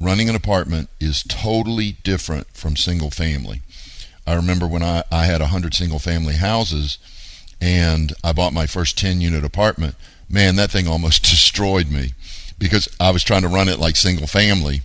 Running 0.00 0.28
an 0.28 0.36
apartment 0.36 0.88
is 1.00 1.22
totally 1.22 1.96
different 2.02 2.48
from 2.48 2.76
single 2.76 3.10
family. 3.10 3.62
I 4.26 4.34
remember 4.34 4.66
when 4.66 4.82
I, 4.82 5.04
I 5.10 5.26
had 5.26 5.40
100 5.40 5.74
single 5.74 5.98
family 5.98 6.34
houses 6.34 6.98
and 7.60 8.12
I 8.22 8.32
bought 8.32 8.52
my 8.52 8.66
first 8.66 8.98
10 8.98 9.20
unit 9.20 9.44
apartment. 9.44 9.94
Man, 10.28 10.56
that 10.56 10.70
thing 10.70 10.88
almost 10.88 11.22
destroyed 11.30 11.90
me 11.90 12.12
because 12.58 12.88
I 13.00 13.10
was 13.10 13.24
trying 13.24 13.42
to 13.42 13.48
run 13.48 13.68
it 13.68 13.78
like 13.78 13.96
single 13.96 14.26
family 14.26 14.82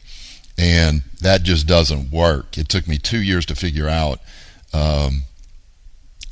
and 0.58 1.04
that 1.22 1.44
just 1.44 1.68
doesn't 1.68 2.12
work. 2.12 2.58
It 2.58 2.70
took 2.70 2.88
me 2.88 2.98
two 2.98 3.22
years 3.22 3.46
to 3.48 3.56
figure 3.56 3.88
out 3.88 4.20
um, 4.74 5.24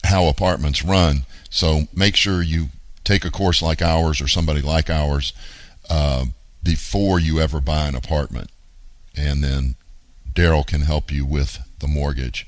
how 0.03 0.27
apartments 0.27 0.83
run. 0.83 1.25
So 1.49 1.83
make 1.95 2.15
sure 2.15 2.41
you 2.41 2.67
take 3.03 3.23
a 3.23 3.31
course 3.31 3.61
like 3.61 3.81
ours 3.81 4.21
or 4.21 4.27
somebody 4.27 4.61
like 4.61 4.89
ours 4.89 5.31
uh, 5.89 6.25
before 6.63 7.19
you 7.19 7.39
ever 7.39 7.61
buy 7.61 7.87
an 7.87 7.95
apartment. 7.95 8.49
And 9.15 9.43
then 9.43 9.75
Darel 10.33 10.65
can 10.65 10.81
help 10.81 11.11
you 11.11 11.23
with 11.25 11.59
the 11.79 11.87
mortgage. 11.87 12.47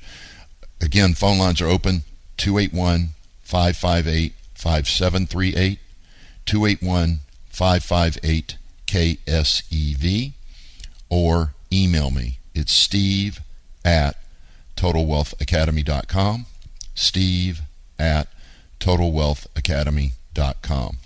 Again, 0.80 1.14
phone 1.14 1.38
lines 1.38 1.60
are 1.60 1.66
open 1.66 2.02
281 2.36 3.10
558 3.42 4.32
5738. 4.54 5.78
281 6.46 7.18
558 7.48 8.56
KSEV. 8.86 10.32
Or 11.08 11.54
email 11.72 12.10
me. 12.10 12.38
It's 12.54 12.72
steve 12.72 13.40
at 13.84 14.16
totalwealthacademy.com. 14.76 16.46
Steve 16.94 17.62
at 17.98 18.28
totalwealthacademy.com. 18.78 20.98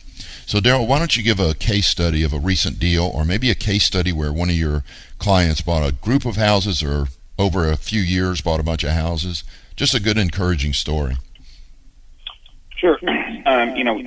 So, 0.47 0.61
Darel, 0.61 0.87
why 0.87 0.99
don't 0.99 1.17
you 1.17 1.23
give 1.23 1.41
a 1.41 1.55
case 1.55 1.87
study 1.87 2.23
of 2.23 2.33
a 2.33 2.39
recent 2.39 2.79
deal 2.79 3.05
or 3.05 3.25
maybe 3.25 3.51
a 3.51 3.55
case 3.55 3.85
study 3.85 4.13
where 4.13 4.33
one 4.33 4.51
of 4.51 4.57
your 4.57 4.85
clients 5.19 5.63
bought 5.63 5.89
a 5.89 5.93
group 5.93 6.27
of 6.27 6.37
houses 6.37 6.83
or 6.83 7.07
over 7.39 7.71
a 7.71 7.77
few 7.77 8.01
years 8.01 8.41
bought 8.41 8.61
a 8.61 8.63
bunch 8.63 8.85
of 8.85 8.91
houses? 8.91 9.43
Just 9.75 9.95
a 9.95 10.01
good, 10.01 10.19
encouraging 10.19 10.73
story. 10.73 11.17
Sure. 12.77 12.99
Um, 13.47 13.77
you 13.77 13.85
know, 13.85 13.99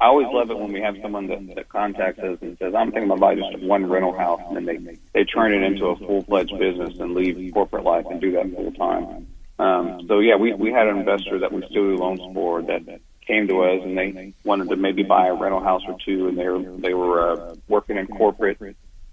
I 0.00 0.06
always 0.06 0.28
love 0.30 0.50
it 0.50 0.58
when 0.58 0.72
we 0.72 0.80
have 0.82 0.96
someone 1.00 1.26
that, 1.28 1.54
that 1.54 1.68
contacts 1.70 2.18
us 2.20 2.38
and 2.42 2.56
says, 2.58 2.74
"I'm 2.74 2.92
thinking 2.92 3.10
about 3.10 3.36
just 3.36 3.62
one 3.62 3.86
rental 3.88 4.16
house," 4.16 4.40
and 4.48 4.68
then 4.68 4.84
they 4.84 4.98
they 5.12 5.24
turn 5.24 5.54
it 5.54 5.62
into 5.62 5.86
a 5.86 5.96
full 5.96 6.22
fledged 6.22 6.58
business 6.58 6.98
and 6.98 7.14
leave 7.14 7.52
corporate 7.52 7.84
life 7.84 8.04
and 8.10 8.20
do 8.20 8.32
that 8.32 8.54
full 8.54 8.72
time. 8.72 9.26
Um, 9.58 10.06
so 10.06 10.20
yeah, 10.20 10.36
we 10.36 10.52
we 10.52 10.70
had 10.70 10.86
an 10.86 10.98
investor 10.98 11.38
that 11.38 11.50
we 11.50 11.62
still 11.62 11.84
do 11.84 11.96
loans 11.96 12.20
for 12.34 12.60
that 12.62 13.00
came 13.26 13.48
to 13.48 13.62
us 13.62 13.82
and 13.82 13.96
they 13.96 14.34
wanted 14.44 14.68
to 14.68 14.76
maybe 14.76 15.02
buy 15.02 15.26
a 15.26 15.34
rental 15.34 15.60
house 15.60 15.82
or 15.86 15.96
two, 16.04 16.28
and 16.28 16.38
they 16.38 16.48
were 16.48 16.60
they 16.78 16.94
were 16.94 17.30
uh, 17.30 17.54
working 17.68 17.96
in 17.96 18.06
corporate 18.06 18.58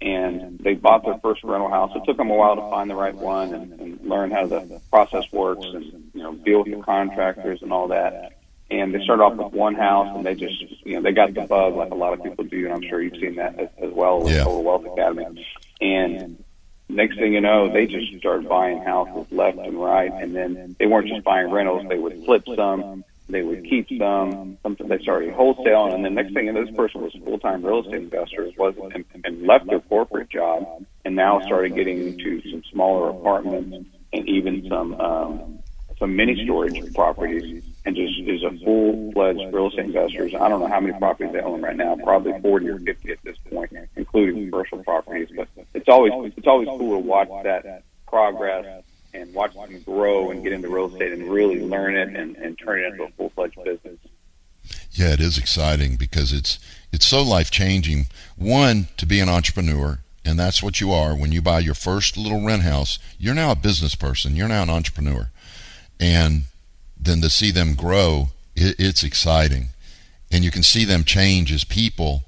and 0.00 0.58
they 0.58 0.74
bought 0.74 1.04
their 1.04 1.18
first 1.18 1.42
rental 1.44 1.70
house. 1.70 1.92
It 1.94 2.04
took 2.04 2.16
them 2.16 2.30
a 2.30 2.34
while 2.34 2.56
to 2.56 2.62
find 2.62 2.90
the 2.90 2.94
right 2.94 3.14
one 3.14 3.54
and, 3.54 3.80
and 3.80 4.00
learn 4.02 4.30
how 4.30 4.46
the 4.46 4.80
process 4.90 5.30
works 5.32 5.64
and 5.64 6.10
you 6.14 6.22
know 6.22 6.34
deal 6.34 6.62
with 6.62 6.72
the 6.72 6.82
contractors 6.82 7.62
and 7.62 7.72
all 7.72 7.88
that 7.88 8.34
and 8.70 8.94
they 8.94 9.02
started 9.02 9.22
off 9.22 9.34
with 9.34 9.52
one 9.52 9.74
house, 9.74 10.08
and 10.16 10.24
they 10.24 10.34
just, 10.34 10.60
you 10.84 10.94
know, 10.94 11.02
they 11.02 11.12
got 11.12 11.34
the 11.34 11.42
bug 11.42 11.74
like 11.74 11.90
a 11.90 11.94
lot 11.94 12.12
of 12.12 12.22
people 12.22 12.44
do, 12.44 12.64
and 12.64 12.74
I'm 12.74 12.82
sure 12.82 13.02
you've 13.02 13.16
seen 13.20 13.36
that 13.36 13.58
as, 13.58 13.68
as 13.78 13.92
well 13.92 14.22
with 14.22 14.32
yeah. 14.32 14.44
Total 14.44 14.62
Wealth 14.62 14.86
Academy. 14.86 15.46
And 15.80 16.42
next 16.88 17.16
thing 17.16 17.34
you 17.34 17.40
know, 17.40 17.72
they 17.72 17.86
just 17.86 18.16
started 18.18 18.48
buying 18.48 18.82
houses 18.82 19.30
left 19.30 19.58
and 19.58 19.80
right, 19.80 20.12
and 20.12 20.34
then 20.34 20.76
they 20.78 20.86
weren't 20.86 21.08
just 21.08 21.24
buying 21.24 21.50
rentals; 21.50 21.86
they 21.88 21.98
would 21.98 22.24
flip 22.24 22.44
some, 22.56 23.04
they 23.28 23.42
would 23.42 23.64
keep 23.64 23.88
some. 23.88 24.02
Um, 24.02 24.58
something 24.62 24.88
they 24.88 24.98
started 24.98 25.32
wholesaling, 25.32 25.94
and 25.94 26.04
then 26.04 26.14
next 26.14 26.34
thing 26.34 26.52
this 26.52 26.74
person 26.76 27.02
was 27.02 27.12
full 27.24 27.38
time 27.38 27.64
real 27.64 27.80
estate 27.80 28.02
investor, 28.02 28.50
was 28.58 28.74
and, 28.94 29.04
and 29.24 29.46
left 29.46 29.66
their 29.66 29.80
corporate 29.80 30.30
job, 30.30 30.84
and 31.04 31.16
now 31.16 31.40
started 31.46 31.74
getting 31.74 32.06
into 32.06 32.42
some 32.50 32.62
smaller 32.70 33.10
apartments 33.10 33.88
and 34.12 34.28
even 34.28 34.66
some 34.68 34.94
um, 34.94 35.00
um, 35.00 35.58
some 35.98 36.16
mini 36.16 36.44
storage 36.44 36.94
properties 36.94 37.62
and 37.84 37.96
just 37.96 38.12
is 38.26 38.42
a 38.42 38.64
full 38.64 39.12
fledged 39.12 39.52
real 39.52 39.68
estate 39.68 39.86
investor. 39.86 40.28
I 40.40 40.48
don't 40.48 40.60
know 40.60 40.68
how 40.68 40.80
many 40.80 40.98
properties 40.98 41.32
they 41.32 41.40
own 41.40 41.62
right 41.62 41.76
now, 41.76 41.96
probably 42.02 42.32
40 42.40 42.68
or 42.68 42.78
50 42.78 43.10
at 43.10 43.18
this 43.24 43.36
point, 43.50 43.72
including 43.96 44.50
commercial 44.50 44.82
properties. 44.82 45.28
But 45.36 45.48
it's 45.74 45.88
always 45.88 46.32
it's 46.36 46.46
always 46.46 46.68
cool 46.68 47.00
to 47.00 47.06
watch 47.06 47.28
that 47.44 47.84
progress 48.06 48.83
and 49.14 49.32
watch 49.32 49.54
them 49.54 49.80
grow 49.82 50.30
and 50.30 50.42
get 50.42 50.52
into 50.52 50.68
real 50.68 50.92
estate 50.92 51.12
and 51.12 51.30
really 51.30 51.60
learn 51.60 51.96
it 51.96 52.08
and, 52.14 52.36
and 52.36 52.58
turn 52.58 52.80
it 52.80 52.86
into 52.86 53.04
a 53.04 53.10
full 53.10 53.30
fledged 53.30 53.62
business. 53.64 53.98
Yeah, 54.92 55.12
it 55.12 55.20
is 55.20 55.38
exciting 55.38 55.96
because 55.96 56.32
it's 56.32 56.58
it's 56.92 57.06
so 57.06 57.22
life 57.22 57.50
changing. 57.50 58.06
One, 58.36 58.88
to 58.96 59.06
be 59.06 59.20
an 59.20 59.28
entrepreneur, 59.28 60.00
and 60.24 60.38
that's 60.38 60.62
what 60.62 60.80
you 60.80 60.92
are. 60.92 61.16
When 61.16 61.32
you 61.32 61.42
buy 61.42 61.60
your 61.60 61.74
first 61.74 62.16
little 62.16 62.44
rent 62.44 62.62
house, 62.62 62.98
you're 63.18 63.34
now 63.34 63.50
a 63.50 63.56
business 63.56 63.94
person. 63.94 64.36
You're 64.36 64.48
now 64.48 64.62
an 64.62 64.70
entrepreneur 64.70 65.30
and 66.00 66.42
then 66.98 67.20
to 67.20 67.30
see 67.30 67.50
them 67.50 67.74
grow, 67.74 68.28
it, 68.54 68.76
it's 68.78 69.02
exciting. 69.02 69.68
And 70.30 70.44
you 70.44 70.50
can 70.50 70.62
see 70.62 70.84
them 70.84 71.04
change 71.04 71.52
as 71.52 71.64
people 71.64 72.24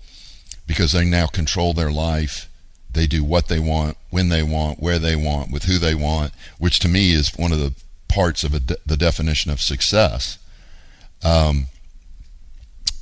because 0.66 0.92
they 0.92 1.04
now 1.04 1.26
control 1.26 1.72
their 1.72 1.90
life. 1.90 2.48
They 2.96 3.06
do 3.06 3.22
what 3.22 3.48
they 3.48 3.58
want, 3.58 3.98
when 4.08 4.30
they 4.30 4.42
want, 4.42 4.80
where 4.80 4.98
they 4.98 5.14
want, 5.14 5.52
with 5.52 5.64
who 5.64 5.76
they 5.76 5.94
want, 5.94 6.32
which 6.58 6.78
to 6.80 6.88
me 6.88 7.12
is 7.12 7.36
one 7.36 7.52
of 7.52 7.58
the 7.58 7.74
parts 8.08 8.42
of 8.42 8.66
de- 8.66 8.78
the 8.86 8.96
definition 8.96 9.50
of 9.50 9.60
success. 9.60 10.38
Um, 11.22 11.66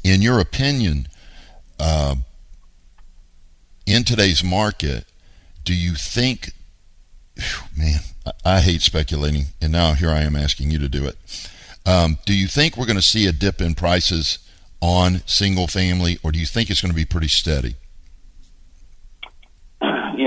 in 0.03 0.21
your 0.21 0.41
opinion, 0.41 1.07
uh, 1.79 2.17
in 3.87 4.03
today's 4.03 4.43
market, 4.43 5.05
do 5.63 5.73
you 5.73 5.95
think, 5.95 6.51
man, 7.77 8.01
I 8.45 8.63
hate 8.63 8.83
speculating, 8.83 9.45
and 9.63 9.71
now 9.71 9.93
here 9.95 10.11
I 10.11 10.23
am 10.23 10.35
asking 10.35 10.73
you 10.73 10.81
to 10.81 10.89
do 10.89 11.07
it. 11.07 11.17
Um, 11.87 12.19
do 12.27 12.35
you 12.35 12.49
think 12.49 12.77
we're 12.77 12.87
going 12.87 12.97
to 12.97 13.03
see 13.03 13.29
a 13.29 13.33
dip 13.33 13.61
in 13.61 13.77
prices 13.77 14.41
on 14.81 15.23
single 15.27 15.69
family, 15.69 16.19
or 16.25 16.33
do 16.33 16.41
you 16.41 16.47
think 16.47 16.69
it's 16.69 16.81
going 16.81 16.91
to 16.91 16.97
be 16.97 17.05
pretty 17.05 17.29
steady? 17.29 17.77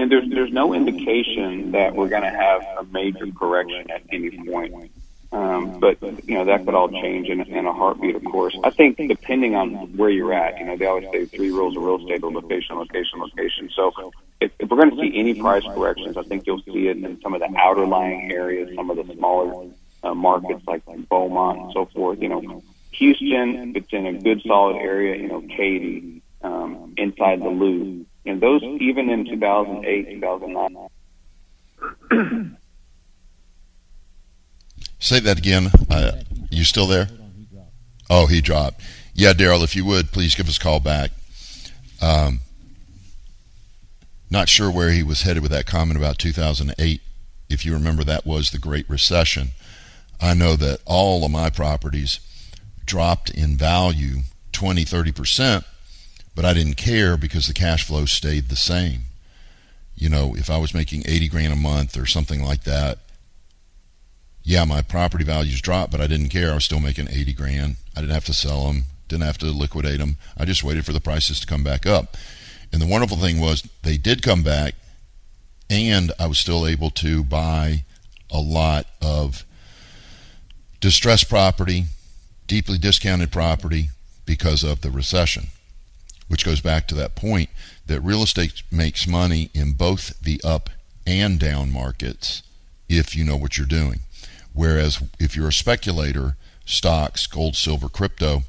Yeah, 0.08 0.20
there's 0.20 0.30
there's 0.30 0.52
no 0.52 0.74
indication 0.74 1.72
that 1.72 1.96
we're 1.96 2.10
going 2.10 2.24
to 2.24 2.30
have 2.30 2.62
a 2.78 2.84
major 2.92 3.28
correction 3.32 3.90
at 3.92 4.04
any 4.12 4.32
point. 4.32 4.92
Um, 5.32 5.80
but 5.82 6.02
you 6.02 6.36
know 6.36 6.46
that 6.46 6.66
could 6.66 6.74
all 6.74 6.90
change 6.90 7.28
in, 7.28 7.42
in 7.42 7.66
a 7.66 7.74
heartbeat, 7.74 8.16
of 8.16 8.24
course. 8.24 8.58
I 8.64 8.70
think 8.70 8.98
depending 8.98 9.56
on 9.56 9.98
where 9.98 10.10
you're 10.10 10.34
at, 10.34 10.58
you 10.58 10.66
know, 10.66 10.78
they 10.78 10.86
always 10.86 11.10
say 11.12 11.26
three 11.26 11.52
rules 11.52 11.76
of 11.76 11.84
real 11.84 12.00
estate: 12.00 12.24
location, 12.24 12.78
location, 12.78 13.20
location. 13.20 13.70
So 13.76 13.92
if, 14.40 14.52
if 14.60 14.70
we're 14.70 14.78
going 14.78 14.92
to 14.92 15.02
see 15.02 15.12
any 15.20 15.34
price 15.34 15.64
corrections, 15.64 16.16
I 16.16 16.24
think 16.24 16.48
you'll 16.48 16.62
see 16.62 16.88
it 16.88 16.98
in 16.98 17.20
some 17.22 17.34
of 17.34 17.42
the 17.42 17.54
outer 17.58 17.86
lying 17.86 18.32
areas, 18.32 18.74
some 18.76 18.90
of 18.90 18.96
the 18.96 19.14
smaller 19.16 19.70
uh, 20.04 20.14
markets 20.14 20.62
like 20.66 20.84
Beaumont 21.10 21.60
and 21.60 21.74
so 21.74 21.86
forth. 21.88 22.22
You 22.22 22.30
know, 22.30 22.64
Houston, 22.92 23.76
it's 23.76 23.92
in 23.92 24.06
a 24.06 24.14
good 24.14 24.42
solid 24.44 24.78
area. 24.78 25.18
You 25.18 25.28
know, 25.28 25.42
Katy, 25.42 26.22
um, 26.42 26.94
inside 26.98 27.42
the 27.42 27.50
loop, 27.50 28.07
and 28.28 28.42
those 28.42 28.62
even 28.64 29.10
in 29.10 29.26
2008, 29.26 30.22
2009. 30.22 30.90
Say 35.00 35.20
that 35.20 35.38
again. 35.38 35.72
Uh, 35.90 36.24
you 36.50 36.64
still 36.64 36.88
there? 36.88 37.08
Oh, 38.10 38.28
he 38.28 38.42
dropped. 38.42 38.82
Yeah, 39.14 39.34
Darel, 39.34 39.64
if 39.64 39.76
you 39.76 39.86
would, 39.86 40.12
please 40.12 40.36
give 40.36 40.48
us 40.48 40.58
a 40.58 40.60
call 40.60 40.80
back. 40.80 41.12
Um, 42.02 42.40
not 44.30 44.50
sure 44.50 44.70
where 44.70 44.92
he 44.92 45.04
was 45.04 45.22
headed 45.22 45.42
with 45.42 45.52
that 45.52 45.66
comment 45.66 45.98
about 45.98 46.18
2008. 46.18 47.02
If 47.50 47.66
you 47.66 47.74
remember, 47.74 48.04
that 48.04 48.26
was 48.26 48.52
the 48.52 48.58
Great 48.58 48.90
Recession. 48.90 49.50
I 50.22 50.34
know 50.34 50.56
that 50.56 50.82
all 50.86 51.24
of 51.24 51.32
my 51.32 51.50
properties 51.50 52.20
dropped 52.86 53.30
in 53.30 53.56
value 53.58 54.22
20, 54.52 54.84
30%, 54.84 55.64
but 56.38 56.46
I 56.46 56.54
didn't 56.54 56.78
care 56.78 57.18
because 57.18 57.48
the 57.48 57.54
cash 57.56 57.84
flow 57.84 58.06
stayed 58.06 58.50
the 58.50 58.56
same. 58.56 59.06
You 59.96 60.08
know, 60.08 60.36
if 60.36 60.52
I 60.52 60.60
was 60.60 60.72
making 60.72 61.02
80 61.08 61.30
grand 61.30 61.52
a 61.52 61.56
month 61.56 61.98
or 61.98 62.06
something 62.06 62.44
like 62.44 62.64
that, 62.66 63.00
yeah, 64.44 64.64
my 64.64 64.84
property 64.84 65.24
values 65.24 65.62
dropped, 65.62 65.92
but 65.92 66.00
I 66.00 66.06
didn't 66.06 66.30
care. 66.30 66.52
I 66.52 66.54
was 66.54 66.66
still 66.66 66.80
making 66.80 67.08
80 67.10 67.34
grand. 67.34 67.76
I 67.96 68.02
didn't 68.02 68.14
have 68.14 68.26
to 68.26 68.36
sell 68.36 68.68
them, 68.68 68.84
didn't 69.08 69.24
have 69.24 69.40
to 69.40 69.48
liquidate 69.48 69.98
them. 69.98 70.18
I 70.38 70.46
just 70.46 70.64
waited 70.64 70.86
for 70.86 70.94
the 70.94 71.02
prices 71.02 71.40
to 71.40 71.48
come 71.48 71.64
back 71.64 71.88
up. 71.88 72.16
And 72.72 72.80
the 72.80 72.88
wonderful 72.88 73.18
thing 73.18 73.40
was 73.40 73.68
they 73.82 73.98
did 73.98 74.22
come 74.22 74.44
back, 74.44 74.76
and 75.72 76.12
I 76.20 76.28
was 76.28 76.38
still 76.38 76.68
able 76.68 76.92
to 76.92 77.24
buy 77.24 77.84
a 78.30 78.40
lot 78.40 78.86
of 79.02 79.44
distressed 80.82 81.30
property, 81.30 81.86
deeply 82.46 82.78
discounted 82.78 83.32
property 83.32 83.90
because 84.28 84.64
of 84.64 84.82
the 84.82 84.92
recession, 84.92 85.48
which 86.28 86.46
goes 86.46 86.62
back 86.62 86.88
to 86.88 86.96
that 86.96 87.16
point 87.16 87.50
that 87.86 88.02
real 88.02 88.22
estate 88.22 88.64
makes 88.72 89.08
money 89.08 89.50
in 89.54 89.74
both 89.74 90.20
the 90.20 90.42
up 90.44 90.70
and 91.06 91.40
down 91.40 91.72
markets 91.72 92.44
if 92.90 93.16
you 93.16 93.24
know 93.24 93.38
what 93.38 93.58
you're 93.58 93.66
doing. 93.68 94.02
Whereas 94.54 95.02
if 95.20 95.36
you're 95.36 95.50
a 95.50 95.54
speculator, 95.54 96.36
stocks, 96.66 97.28
gold, 97.28 97.56
silver, 97.56 97.90
crypto, 97.90 98.44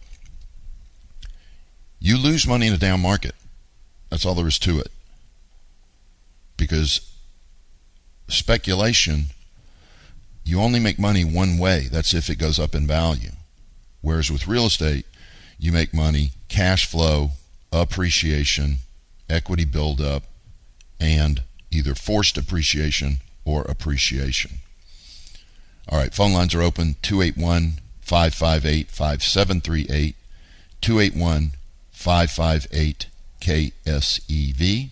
you 2.01 2.17
lose 2.17 2.47
money 2.47 2.67
in 2.67 2.73
a 2.73 2.79
down 2.79 3.01
market 3.01 3.35
That's 4.11 4.25
all 4.25 4.35
there 4.35 4.47
is 4.49 4.59
to 4.61 4.79
it. 4.81 4.91
Because 6.57 7.13
speculation, 8.29 9.27
you 10.45 10.61
only 10.61 10.81
make 10.81 10.99
money 10.99 11.25
one 11.25 11.59
way. 11.59 11.89
That's 11.91 12.15
if 12.15 12.31
it 12.31 12.37
goes 12.37 12.59
up 12.59 12.75
in 12.75 12.87
value. 12.87 13.33
Whereas 14.01 14.31
with 14.31 14.49
real 14.49 14.67
estate, 14.67 15.07
you 15.59 15.73
make 15.73 15.93
money 15.93 16.33
cash 16.49 16.87
flow, 16.87 17.33
appreciation, 17.73 18.79
equity 19.29 19.65
buildup, 19.65 20.25
and 21.01 21.43
either 21.71 21.95
forced 21.95 22.37
appreciation 22.37 23.19
or 23.45 23.63
appreciation. 23.63 24.59
All 25.89 25.99
right, 25.99 26.13
phone 26.13 26.33
lines 26.33 26.55
are 26.55 26.63
open 26.63 26.97
281 27.03 27.81
558 28.01 28.89
5738, 28.89 30.17
281 30.81 31.53
558 31.91 33.07
KSEV, 33.41 34.91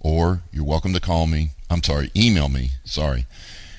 or 0.00 0.42
you're 0.52 0.64
welcome 0.64 0.92
to 0.92 1.00
call 1.00 1.26
me. 1.26 1.50
I'm 1.70 1.82
sorry, 1.82 2.10
email 2.14 2.48
me, 2.48 2.70
sorry, 2.84 3.26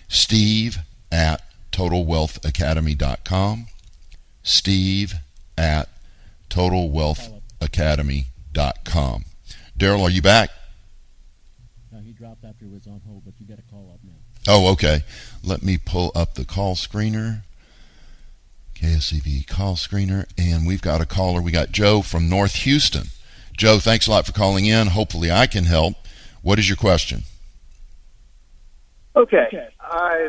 steve 0.08 0.80
at 1.12 1.44
totalwealthacademy.com, 1.72 3.68
steve 4.44 5.14
at 5.58 5.90
totalwealthacademy.com. 7.60 9.26
Darel, 9.78 10.02
are 10.02 10.10
you 10.10 10.22
back? 10.22 10.50
No, 11.92 12.00
he 12.00 12.12
dropped 12.12 12.44
after 12.44 12.66
it 12.66 12.72
was 12.72 12.88
on 12.88 13.02
hold, 13.06 13.24
but 13.26 13.34
you 13.40 13.46
got 13.46 13.60
a 13.60 13.64
call 13.64 13.92
up 13.94 14.00
now. 14.04 14.14
Oh, 14.48 14.72
okay. 14.72 15.04
Let 15.44 15.62
me 15.64 15.78
pull 15.78 16.12
up 16.16 16.36
the 16.36 16.46
call 16.46 16.76
screener. 16.76 17.42
KSEV 18.76 19.48
call 19.48 19.76
screener, 19.76 20.26
and 20.38 20.68
we've 20.68 20.82
got 20.82 21.02
a 21.02 21.06
caller. 21.06 21.42
We 21.42 21.52
got 21.52 21.72
Joe 21.72 22.02
from 22.02 22.30
North 22.30 22.56
Houston. 22.58 23.08
Joe, 23.56 23.80
thanks 23.80 24.06
a 24.06 24.12
lot 24.12 24.28
for 24.28 24.34
calling 24.34 24.66
in. 24.66 24.88
Hopefully, 24.88 25.32
I 25.32 25.48
can 25.48 25.66
help. 25.66 25.96
What 26.44 26.60
is 26.60 26.70
your 26.70 26.76
question? 26.76 27.24
Okay, 29.16 29.68
I 29.82 30.28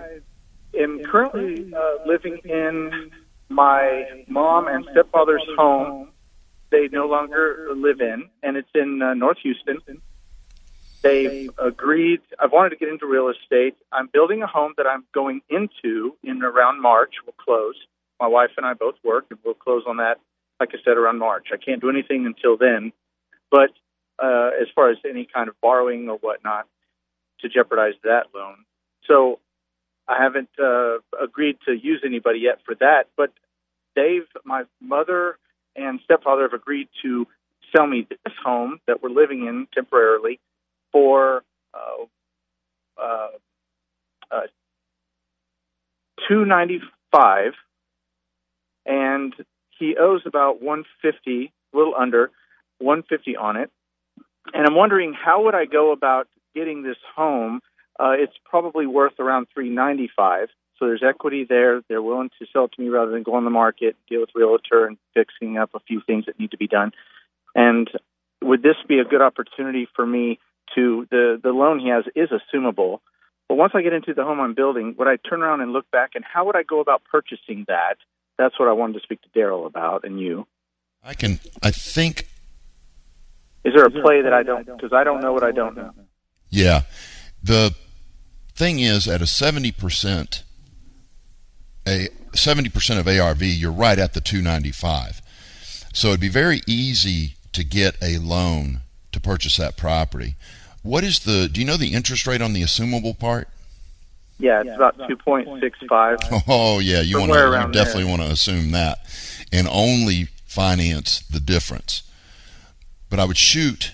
am 0.78 1.04
currently 1.04 1.72
uh, 1.74 2.06
living 2.06 2.38
in 2.44 3.10
my 3.50 4.08
mom 4.28 4.66
and 4.68 4.86
stepfather's 4.92 5.44
home. 5.58 6.08
They 6.70 6.88
no 6.92 7.06
longer 7.06 7.68
live 7.74 8.00
in, 8.00 8.28
and 8.42 8.56
it's 8.56 8.68
in 8.74 9.00
uh, 9.02 9.14
North 9.14 9.38
Houston. 9.42 9.78
They've 11.02 11.50
agreed. 11.58 12.20
I've 12.38 12.52
wanted 12.52 12.70
to 12.70 12.76
get 12.76 12.88
into 12.88 13.06
real 13.06 13.28
estate. 13.28 13.76
I'm 13.92 14.08
building 14.12 14.42
a 14.42 14.46
home 14.46 14.74
that 14.76 14.86
I'm 14.86 15.04
going 15.14 15.40
into 15.48 16.16
in 16.22 16.42
around 16.42 16.82
March. 16.82 17.14
We'll 17.24 17.34
close. 17.38 17.76
My 18.20 18.26
wife 18.26 18.50
and 18.56 18.66
I 18.66 18.74
both 18.74 18.96
work, 19.04 19.26
and 19.30 19.38
we'll 19.44 19.54
close 19.54 19.84
on 19.86 19.98
that. 19.98 20.16
Like 20.58 20.70
I 20.72 20.78
said, 20.84 20.96
around 20.96 21.18
March. 21.18 21.48
I 21.52 21.56
can't 21.56 21.80
do 21.80 21.88
anything 21.88 22.26
until 22.26 22.56
then. 22.56 22.92
But 23.50 23.70
uh, 24.18 24.50
as 24.60 24.66
far 24.74 24.90
as 24.90 24.98
any 25.08 25.26
kind 25.32 25.48
of 25.48 25.54
borrowing 25.60 26.08
or 26.08 26.18
whatnot 26.18 26.66
to 27.40 27.48
jeopardize 27.48 27.94
that 28.02 28.26
loan, 28.34 28.56
so 29.06 29.38
I 30.08 30.20
haven't 30.20 30.48
uh, 30.60 30.98
agreed 31.22 31.58
to 31.66 31.72
use 31.72 32.02
anybody 32.04 32.40
yet 32.40 32.58
for 32.66 32.74
that. 32.74 33.04
But 33.16 33.32
Dave, 33.94 34.22
my 34.44 34.64
mother 34.80 35.38
and 35.78 36.00
stepfather 36.04 36.42
have 36.42 36.52
agreed 36.52 36.88
to 37.02 37.26
sell 37.74 37.86
me 37.86 38.06
this 38.08 38.34
home 38.44 38.80
that 38.86 39.02
we're 39.02 39.10
living 39.10 39.46
in 39.46 39.66
temporarily 39.74 40.40
for 40.92 41.42
uh, 41.74 42.04
uh, 43.02 43.28
uh, 44.30 44.46
two 46.28 46.44
ninety 46.44 46.80
five, 47.12 47.52
and 48.86 49.34
he 49.78 49.96
owes 49.96 50.22
about 50.26 50.62
one 50.62 50.84
fifty, 51.02 51.52
a 51.72 51.76
little 51.76 51.94
under 51.98 52.30
one 52.78 53.02
fifty 53.02 53.36
on 53.36 53.56
it. 53.56 53.70
And 54.52 54.66
I'm 54.66 54.74
wondering 54.74 55.12
how 55.12 55.44
would 55.44 55.54
I 55.54 55.66
go 55.66 55.92
about 55.92 56.26
getting 56.54 56.82
this 56.82 56.96
home? 57.14 57.60
Uh, 58.00 58.12
it's 58.12 58.32
probably 58.44 58.86
worth 58.86 59.18
around 59.18 59.48
three 59.52 59.68
ninety 59.68 60.10
five. 60.16 60.48
So 60.78 60.86
there's 60.86 61.02
equity 61.02 61.44
there. 61.48 61.82
They're 61.88 62.02
willing 62.02 62.30
to 62.38 62.46
sell 62.52 62.66
it 62.66 62.72
to 62.72 62.82
me 62.82 62.88
rather 62.88 63.10
than 63.10 63.22
go 63.22 63.34
on 63.34 63.44
the 63.44 63.50
market, 63.50 63.96
deal 64.08 64.20
with 64.20 64.30
realtor, 64.34 64.86
and 64.86 64.96
fixing 65.14 65.58
up 65.58 65.70
a 65.74 65.80
few 65.80 66.00
things 66.06 66.26
that 66.26 66.38
need 66.38 66.52
to 66.52 66.56
be 66.56 66.68
done. 66.68 66.92
And 67.54 67.90
would 68.42 68.62
this 68.62 68.76
be 68.86 68.98
a 69.00 69.04
good 69.04 69.22
opportunity 69.22 69.88
for 69.96 70.06
me 70.06 70.38
to 70.74 71.06
the 71.10 71.40
the 71.42 71.50
loan 71.50 71.80
he 71.80 71.88
has 71.88 72.04
is 72.14 72.30
assumable. 72.30 73.00
But 73.48 73.56
once 73.56 73.72
I 73.74 73.82
get 73.82 73.92
into 73.92 74.14
the 74.14 74.24
home 74.24 74.40
I'm 74.40 74.54
building, 74.54 74.94
would 74.98 75.08
I 75.08 75.16
turn 75.16 75.42
around 75.42 75.60
and 75.62 75.72
look 75.72 75.90
back 75.90 76.10
and 76.14 76.24
how 76.24 76.46
would 76.46 76.56
I 76.56 76.62
go 76.62 76.80
about 76.80 77.02
purchasing 77.10 77.64
that? 77.68 77.96
That's 78.36 78.58
what 78.58 78.68
I 78.68 78.72
wanted 78.72 78.94
to 78.94 79.00
speak 79.00 79.20
to 79.22 79.28
Darel 79.30 79.66
about 79.66 80.04
and 80.04 80.20
you. 80.20 80.46
I 81.02 81.14
can. 81.14 81.40
I 81.62 81.70
think. 81.70 82.28
Is 83.64 83.74
there 83.74 83.84
a 83.84 83.90
play 83.90 84.22
that 84.22 84.32
I 84.32 84.42
don't? 84.42 84.66
Because 84.66 84.92
I 84.92 85.04
don't 85.04 85.20
know 85.20 85.32
what 85.32 85.42
I 85.42 85.50
don't 85.50 85.76
know. 85.76 85.92
Yeah, 86.50 86.82
the 87.42 87.74
thing 88.54 88.80
is, 88.80 89.08
at 89.08 89.20
a 89.20 89.26
seventy 89.26 89.72
percent, 89.72 90.44
a 91.88 92.08
seventy 92.34 92.68
percent 92.68 93.00
of 93.00 93.08
ARV, 93.08 93.42
you're 93.42 93.72
right 93.72 93.98
at 93.98 94.12
the 94.12 94.20
two 94.20 94.42
ninety 94.42 94.72
five. 94.72 95.22
So 95.92 96.08
it'd 96.08 96.20
be 96.20 96.28
very 96.28 96.60
easy 96.66 97.34
to 97.52 97.64
get 97.64 97.96
a 98.02 98.18
loan 98.18 98.82
to 99.12 99.20
purchase 99.20 99.56
that 99.56 99.76
property. 99.76 100.36
What 100.82 101.02
is 101.02 101.20
the? 101.20 101.48
Do 101.48 101.60
you 101.60 101.66
know 101.66 101.76
the 101.76 101.94
interest 101.94 102.26
rate 102.26 102.42
on 102.42 102.52
the 102.52 102.62
assumable 102.62 103.18
part? 103.18 103.48
Yeah, 104.38 104.60
it's 104.60 104.76
about 104.76 104.96
two 105.08 105.16
point 105.16 105.48
six 105.60 105.78
five. 105.88 106.18
Oh 106.46 106.78
yeah, 106.78 107.00
you 107.00 107.18
want 107.18 107.32
to 107.32 107.64
you 107.66 107.72
definitely 107.72 108.04
want 108.04 108.22
to 108.22 108.28
assume 108.28 108.70
that, 108.70 108.98
and 109.52 109.66
only 109.68 110.28
finance 110.46 111.20
the 111.20 111.40
difference. 111.40 112.02
But 113.10 113.18
I 113.18 113.24
would 113.24 113.38
shoot 113.38 113.92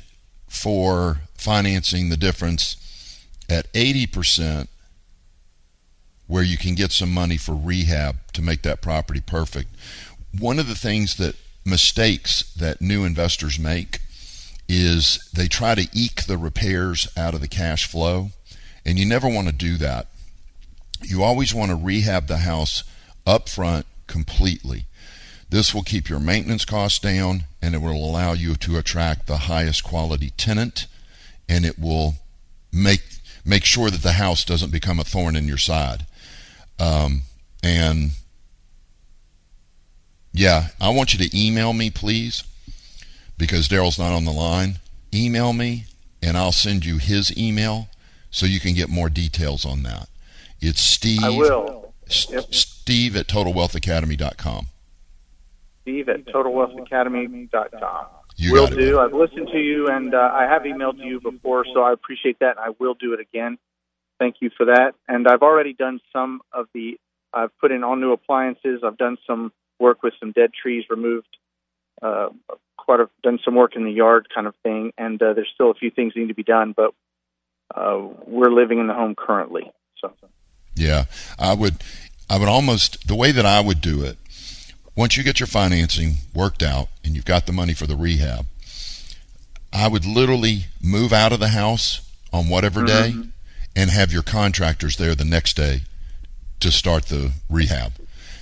for 0.48 1.20
financing 1.34 2.10
the 2.10 2.16
difference 2.16 2.76
at 3.48 3.68
eighty 3.74 4.06
percent, 4.06 4.68
where 6.26 6.42
you 6.42 6.56
can 6.56 6.74
get 6.74 6.92
some 6.92 7.12
money 7.12 7.36
for 7.36 7.54
rehab 7.54 8.16
to 8.32 8.42
make 8.42 8.62
that 8.62 8.80
property 8.80 9.20
perfect. 9.20 9.68
One 10.38 10.58
of 10.58 10.66
the 10.66 10.74
things 10.74 11.16
that 11.16 11.36
mistakes 11.64 12.42
that 12.54 12.80
new 12.80 13.04
investors 13.04 13.58
make 13.58 14.00
is 14.68 15.28
they 15.34 15.48
try 15.48 15.74
to 15.74 15.88
eke 15.92 16.24
the 16.24 16.38
repairs 16.38 17.08
out 17.16 17.34
of 17.34 17.40
the 17.40 17.48
cash 17.48 17.86
flow, 17.86 18.30
and 18.84 18.98
you 18.98 19.04
never 19.04 19.28
want 19.28 19.48
to 19.48 19.54
do 19.54 19.76
that. 19.76 20.08
You 21.02 21.22
always 21.22 21.54
want 21.54 21.70
to 21.70 21.76
rehab 21.76 22.26
the 22.26 22.38
house 22.38 22.84
up 23.26 23.48
front 23.48 23.86
completely. 24.06 24.86
This 25.50 25.74
will 25.74 25.82
keep 25.82 26.08
your 26.08 26.20
maintenance 26.20 26.64
costs 26.64 26.98
down 26.98 27.44
and 27.62 27.74
it 27.74 27.78
will 27.78 27.92
allow 27.92 28.32
you 28.32 28.56
to 28.56 28.76
attract 28.76 29.26
the 29.26 29.36
highest 29.36 29.84
quality 29.84 30.30
tenant 30.30 30.86
and 31.48 31.64
it 31.64 31.78
will 31.78 32.16
make 32.72 33.02
make 33.44 33.64
sure 33.64 33.90
that 33.90 34.02
the 34.02 34.12
house 34.12 34.44
doesn't 34.44 34.72
become 34.72 34.98
a 34.98 35.04
thorn 35.04 35.36
in 35.36 35.46
your 35.46 35.58
side. 35.58 36.06
Um, 36.78 37.22
and 37.62 38.10
yeah, 40.32 40.68
I 40.80 40.90
want 40.90 41.14
you 41.14 41.28
to 41.28 41.38
email 41.38 41.72
me, 41.72 41.90
please 41.90 42.44
because 43.38 43.68
Darel's 43.68 43.98
not 43.98 44.12
on 44.12 44.24
the 44.24 44.32
line, 44.32 44.78
email 45.12 45.52
me 45.52 45.84
and 46.22 46.36
I'll 46.36 46.52
send 46.52 46.84
you 46.84 46.98
his 46.98 47.36
email 47.36 47.88
so 48.30 48.46
you 48.46 48.60
can 48.60 48.74
get 48.74 48.88
more 48.88 49.08
details 49.08 49.64
on 49.64 49.82
that. 49.82 50.08
It's 50.60 50.80
Steve. 50.80 51.22
I 51.22 51.30
will. 51.30 51.92
Yep. 52.30 52.52
Steve 52.52 53.16
at 53.16 53.26
TotalWealthAcademy.com. 53.28 54.66
Steve 55.82 56.08
at 56.08 56.24
TotalWealthAcademy.com. 56.26 58.06
You 58.36 58.52
will 58.52 58.66
do. 58.66 58.98
I've 58.98 59.12
listened 59.12 59.48
to 59.52 59.58
you 59.58 59.88
and 59.88 60.14
uh, 60.14 60.30
I 60.32 60.44
have 60.44 60.62
emailed 60.62 60.98
you 60.98 61.20
before, 61.20 61.64
so 61.72 61.82
I 61.82 61.92
appreciate 61.92 62.40
that. 62.40 62.56
And 62.56 62.60
I 62.60 62.70
will 62.78 62.94
do 62.94 63.12
it 63.12 63.20
again. 63.20 63.58
Thank 64.24 64.36
you 64.40 64.48
for 64.56 64.64
that. 64.64 64.94
And 65.06 65.28
I've 65.28 65.42
already 65.42 65.74
done 65.74 66.00
some 66.10 66.40
of 66.50 66.68
the. 66.72 66.98
I've 67.34 67.50
put 67.58 67.72
in 67.72 67.84
all 67.84 67.94
new 67.94 68.12
appliances. 68.12 68.80
I've 68.82 68.96
done 68.96 69.18
some 69.26 69.52
work 69.78 70.02
with 70.02 70.14
some 70.18 70.32
dead 70.32 70.52
trees 70.54 70.84
removed 70.88 71.26
uh, 72.00 72.30
quite 72.78 73.00
a, 73.00 73.10
done 73.22 73.38
some 73.44 73.54
work 73.54 73.76
in 73.76 73.84
the 73.84 73.90
yard 73.90 74.28
kind 74.34 74.46
of 74.46 74.54
thing, 74.62 74.94
and 74.96 75.22
uh, 75.22 75.34
there's 75.34 75.50
still 75.54 75.70
a 75.70 75.74
few 75.74 75.90
things 75.90 76.14
that 76.14 76.20
need 76.20 76.28
to 76.28 76.34
be 76.34 76.42
done, 76.42 76.72
but 76.74 76.94
uh, 77.74 78.00
we're 78.26 78.50
living 78.50 78.78
in 78.78 78.86
the 78.86 78.94
home 78.94 79.14
currently. 79.14 79.70
So, 80.00 80.14
yeah, 80.74 81.04
I 81.38 81.52
would, 81.52 81.82
I 82.30 82.38
would 82.38 82.48
almost 82.48 83.06
the 83.06 83.14
way 83.14 83.30
that 83.30 83.44
I 83.44 83.60
would 83.60 83.82
do 83.82 84.02
it. 84.04 84.16
Once 84.96 85.18
you 85.18 85.22
get 85.22 85.38
your 85.38 85.48
financing 85.48 86.14
worked 86.34 86.62
out 86.62 86.88
and 87.04 87.14
you've 87.14 87.26
got 87.26 87.44
the 87.44 87.52
money 87.52 87.74
for 87.74 87.86
the 87.86 87.96
rehab, 87.96 88.46
I 89.70 89.86
would 89.86 90.06
literally 90.06 90.66
move 90.82 91.12
out 91.12 91.32
of 91.32 91.40
the 91.40 91.48
house 91.48 92.10
on 92.32 92.48
whatever 92.48 92.80
mm-hmm. 92.80 93.20
day 93.20 93.28
and 93.76 93.90
have 93.90 94.12
your 94.12 94.22
contractors 94.22 94.96
there 94.96 95.14
the 95.14 95.24
next 95.24 95.56
day 95.56 95.82
to 96.60 96.70
start 96.70 97.06
the 97.06 97.32
rehab. 97.50 97.92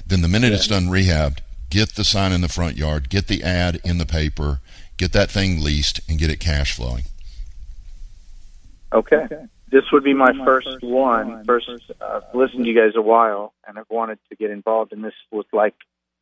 Then 0.06 0.22
the 0.22 0.28
minute 0.28 0.50
yeah. 0.50 0.56
it's 0.56 0.66
done 0.66 0.86
rehabbed, 0.86 1.38
get 1.70 1.94
the 1.94 2.04
sign 2.04 2.32
in 2.32 2.40
the 2.40 2.48
front 2.48 2.76
yard, 2.76 3.08
get 3.08 3.28
the 3.28 3.42
ad 3.42 3.80
in 3.84 3.98
the 3.98 4.06
paper, 4.06 4.60
get 4.96 5.12
that 5.12 5.30
thing 5.30 5.62
leased, 5.62 6.00
and 6.08 6.18
get 6.18 6.30
it 6.30 6.40
cash 6.40 6.74
flowing. 6.74 7.04
Okay. 8.92 9.26
This 9.70 9.84
would 9.90 10.04
be 10.04 10.12
my 10.12 10.32
first 10.44 10.82
one. 10.82 11.44
First, 11.46 11.68
uh, 11.68 12.20
I've 12.20 12.34
listened 12.34 12.64
to 12.64 12.70
you 12.70 12.78
guys 12.78 12.92
a 12.94 13.00
while, 13.00 13.54
and 13.66 13.78
I've 13.78 13.88
wanted 13.88 14.18
to 14.28 14.36
get 14.36 14.50
involved, 14.50 14.92
and 14.92 15.02
this 15.02 15.14
looked 15.32 15.54
like 15.54 15.74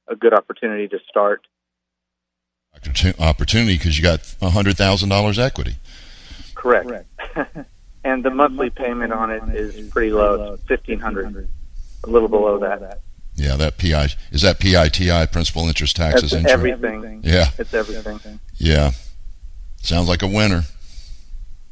a 0.06 0.14
good 0.14 0.32
opportunity 0.32 0.86
to 0.88 0.98
start. 1.08 1.46
opportunity 3.18 3.76
because 3.76 3.98
you 3.98 4.04
got 4.04 4.20
hundred 4.40 4.76
thousand 4.76 5.08
dollars 5.08 5.36
equity. 5.38 5.74
Correct. 6.54 6.90
and 8.05 8.24
the 8.24 8.30
monthly 8.30 8.70
payment 8.70 9.12
on 9.12 9.30
it 9.30 9.42
is 9.55 9.88
pretty 9.90 10.12
low. 10.12 10.55
It's 10.55 10.62
fifteen 10.64 11.01
hundred, 11.01 11.48
a 12.05 12.11
little 12.11 12.28
below 12.28 12.59
that. 12.61 13.01
Yeah, 13.36 13.57
that 13.57 13.78
PI 13.78 14.09
is 14.32 14.42
that 14.42 14.59
PITI 14.61 15.26
principal 15.32 15.66
interest 15.68 15.96
taxes 15.96 16.30
That's 16.32 16.42
insurance. 16.44 16.82
everything. 16.82 17.20
Yeah, 17.24 17.46
It's 17.59 17.72
everything. 17.72 18.38
yeah. 18.59 18.90
Sounds 19.82 20.09
like 20.09 20.22
a 20.22 20.26
winner. 20.26 20.64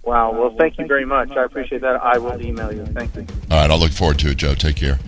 Wow. 0.02 0.32
Well, 0.32 0.54
thank 0.56 0.78
you 0.78 0.86
very 0.86 1.04
much. 1.04 1.30
I 1.32 1.44
appreciate 1.44 1.82
that. 1.82 2.02
I 2.02 2.16
will 2.16 2.40
email 2.40 2.72
you. 2.72 2.86
Thank 2.86 3.14
you. 3.14 3.26
All 3.50 3.58
right, 3.60 3.70
I'll 3.70 3.78
look 3.78 3.92
forward 3.92 4.18
to 4.20 4.30
it, 4.30 4.38
Joe. 4.38 4.54
Take 4.54 4.76
care. 4.76 4.98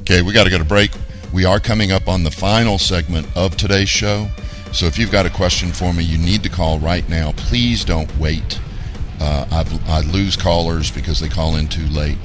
Okay, 0.00 0.20
we 0.20 0.34
got 0.34 0.44
to 0.44 0.50
go 0.50 0.58
to 0.58 0.64
break. 0.64 0.90
We 1.32 1.46
are 1.46 1.58
coming 1.60 1.90
up 1.92 2.06
on 2.08 2.22
the 2.24 2.30
final 2.30 2.76
segment 2.78 3.26
of 3.34 3.56
today's 3.56 3.88
show. 3.88 4.28
So 4.72 4.84
if 4.86 4.98
you've 4.98 5.10
got 5.12 5.24
a 5.24 5.30
question 5.30 5.72
for 5.72 5.94
me, 5.94 6.04
you 6.04 6.18
need 6.18 6.42
to 6.42 6.50
call 6.50 6.78
right 6.80 7.08
now. 7.08 7.32
Please 7.32 7.84
don't 7.84 8.14
wait. 8.18 8.60
Uh, 9.20 9.46
I, 9.50 9.80
I 9.86 10.00
lose 10.00 10.36
callers 10.36 10.90
because 10.90 11.20
they 11.20 11.28
call 11.28 11.56
in 11.56 11.68
too 11.68 11.86
late. 11.88 12.18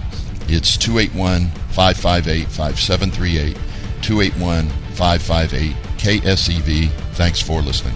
It's 0.47 0.77
281 0.77 1.49
558 1.71 2.47
5738. 2.47 3.55
281 4.01 4.69
558 4.93 5.75
KSEV. 5.97 6.89
Thanks 7.15 7.41
for 7.41 7.61
listening. 7.61 7.95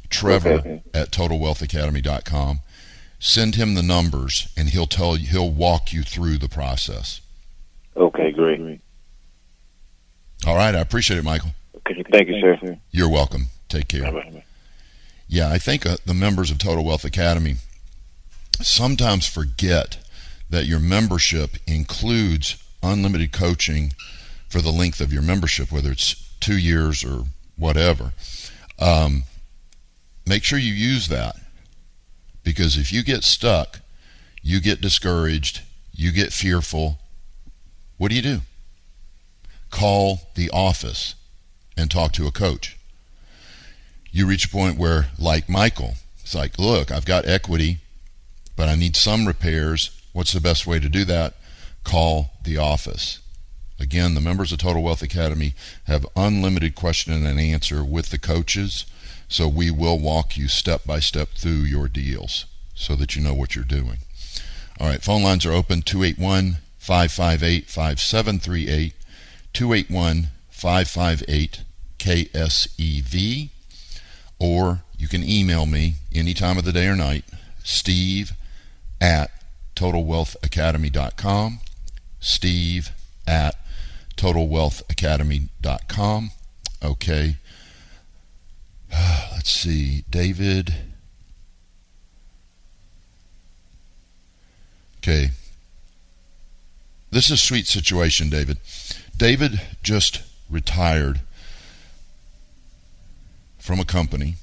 Trevor 0.10 0.52
Okay. 0.54 0.82
at 0.94 1.12
totalwealthacademy.com. 1.12 2.60
Send 3.26 3.56
him 3.56 3.74
the 3.74 3.82
numbers 3.82 4.50
and 4.58 4.72
he'll 4.72 4.86
tell 4.86 5.16
you 5.16 5.28
he'll 5.28 5.50
walk 5.50 5.94
you 5.94 6.04
through 6.04 6.38
the 6.40 6.50
process. 6.50 7.22
Okay, 7.96 8.34
great. 8.34 8.82
All 10.46 10.58
right, 10.58 10.76
I 10.76 10.80
appreciate 10.80 11.20
it, 11.20 11.24
Michael. 11.24 11.52
Okay, 11.78 12.04
thank 12.12 12.28
you, 12.28 12.42
sir. 12.42 12.78
You're 12.92 13.08
welcome. 13.08 13.46
Take 13.70 13.88
care. 13.88 14.12
Bye-bye. 14.12 14.44
Yeah, 15.30 15.50
I 15.50 15.58
think 15.58 15.86
uh, 15.86 15.96
the 16.06 16.14
members 16.14 16.52
of 16.52 16.58
Total 16.58 16.84
Wealth 16.84 17.06
Academy 17.06 17.56
sometimes 18.62 19.26
forget 19.26 20.06
that 20.50 20.66
your 20.66 20.82
membership 20.82 21.52
includes 21.66 22.62
unlimited 22.84 23.32
coaching 23.32 23.94
for 24.50 24.60
the 24.60 24.70
length 24.70 25.00
of 25.00 25.14
your 25.14 25.22
membership, 25.22 25.72
whether 25.72 25.94
it's 25.94 26.30
two 26.42 26.58
years 26.58 27.06
or 27.06 27.24
whatever. 27.56 28.12
Um, 28.80 29.24
make 30.28 30.44
sure 30.44 30.60
you 30.60 30.74
use 30.74 31.08
that 31.08 31.38
because 32.44 32.78
if 32.78 32.92
you 32.92 33.04
get 33.04 33.24
stuck, 33.24 33.80
you 34.42 34.60
get 34.60 34.82
discouraged, 34.82 35.62
you 35.94 36.12
get 36.12 36.34
fearful. 36.34 37.00
What 37.98 38.10
do 38.10 38.16
you 38.16 38.22
do? 38.22 38.42
Call 39.70 40.22
the 40.36 40.50
office 40.52 41.16
and 41.78 41.90
talk 41.90 42.12
to 42.14 42.28
a 42.28 42.32
coach 42.32 42.78
you 44.14 44.28
reach 44.28 44.46
a 44.46 44.50
point 44.50 44.78
where, 44.78 45.08
like 45.18 45.50
Michael, 45.50 45.96
it's 46.22 46.36
like, 46.36 46.60
look, 46.60 46.92
I've 46.92 47.04
got 47.04 47.28
equity, 47.28 47.80
but 48.56 48.70
I 48.70 48.76
need 48.76 48.96
some 48.96 49.26
repairs. 49.26 49.90
What's 50.14 50.32
the 50.32 50.40
best 50.40 50.68
way 50.68 50.80
to 50.80 50.88
do 50.88 51.04
that? 51.06 51.34
Call 51.84 52.30
the 52.44 52.58
office. 52.58 53.20
Again, 53.80 54.14
the 54.14 54.22
members 54.22 54.52
of 54.52 54.60
Total 54.60 54.84
Wealth 54.84 55.02
Academy 55.02 55.56
have 55.86 56.06
unlimited 56.16 56.76
question 56.76 57.26
and 57.26 57.40
answer 57.40 57.84
with 57.84 58.10
the 58.10 58.20
coaches, 58.20 58.86
so 59.34 59.48
we 59.48 59.72
will 59.72 59.98
walk 59.98 60.38
you 60.38 60.48
step 60.48 60.86
by 60.86 61.00
step 61.00 61.30
through 61.30 61.64
your 61.64 61.88
deals 61.88 62.46
so 62.76 62.96
that 62.96 63.16
you 63.16 63.22
know 63.22 63.34
what 63.34 63.56
you're 63.56 63.64
doing. 63.64 63.98
All 64.80 64.86
right, 64.86 65.02
phone 65.02 65.24
lines 65.24 65.44
are 65.44 65.52
open 65.52 65.82
281 65.82 66.58
558 66.78 67.66
5738, 67.66 68.94
281 69.52 70.28
558 70.52 71.64
KSEV 71.98 73.50
or 74.38 74.84
you 75.00 75.08
can 75.08 75.28
email 75.28 75.66
me 75.66 75.96
any 76.14 76.36
time 76.36 76.60
of 76.60 76.66
the 76.66 76.72
day 76.72 76.86
or 76.86 76.96
night, 76.96 77.26
steve 77.64 78.34
at 79.02 79.32
totalwealthacademy.com, 79.76 81.60
steve 82.20 82.92
at 83.26 83.56
totalwealthacademy.com. 84.16 86.32
Okay. 86.84 87.38
Ah, 88.94 89.30
let's 89.34 89.52
see. 89.52 90.04
David. 90.10 90.74
Okay. 94.98 95.32
This 97.12 97.26
is 97.26 97.32
a 97.32 97.38
sweet 97.38 97.68
situation, 97.68 98.30
David. 98.30 98.58
David 99.16 99.62
just 99.84 100.24
retired 100.50 101.22
from 103.60 103.80
a 103.80 103.86
company. 103.86 104.36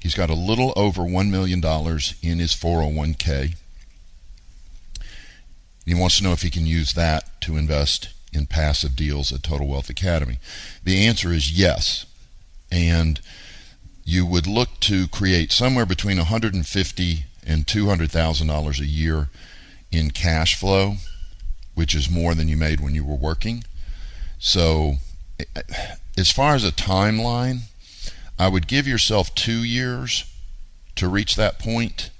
He's 0.00 0.14
got 0.14 0.28
a 0.28 0.34
little 0.34 0.72
over 0.76 1.02
$1 1.02 1.30
million 1.30 1.58
in 1.60 2.38
his 2.38 2.54
401k. 2.54 3.54
He 5.86 5.94
wants 5.94 6.18
to 6.18 6.24
know 6.24 6.32
if 6.32 6.42
he 6.42 6.50
can 6.50 6.66
use 6.66 6.92
that 6.92 7.40
to 7.42 7.56
invest 7.56 8.10
in 8.32 8.46
passive 8.46 8.96
deals 8.96 9.32
at 9.32 9.42
Total 9.42 9.66
Wealth 9.66 9.88
Academy. 9.88 10.38
The 10.82 11.06
answer 11.06 11.32
is 11.32 11.58
yes. 11.58 12.06
And 12.70 13.20
you 14.04 14.26
would 14.26 14.46
look 14.46 14.80
to 14.80 15.08
create 15.08 15.52
somewhere 15.52 15.86
between 15.86 16.18
150 16.18 17.24
and 17.46 17.66
$200,000 17.66 18.80
a 18.80 18.86
year 18.86 19.28
in 19.90 20.10
cash 20.10 20.54
flow, 20.54 20.96
which 21.74 21.94
is 21.94 22.10
more 22.10 22.34
than 22.34 22.48
you 22.48 22.56
made 22.56 22.80
when 22.80 22.94
you 22.94 23.04
were 23.04 23.14
working. 23.14 23.64
So, 24.38 24.96
as 26.18 26.30
far 26.30 26.54
as 26.54 26.64
a 26.64 26.72
timeline, 26.72 27.60
I 28.38 28.48
would 28.48 28.66
give 28.66 28.86
yourself 28.86 29.34
two 29.34 29.62
years 29.64 30.24
to 30.96 31.08
reach 31.08 31.36
that 31.36 31.58
point. 31.58 32.10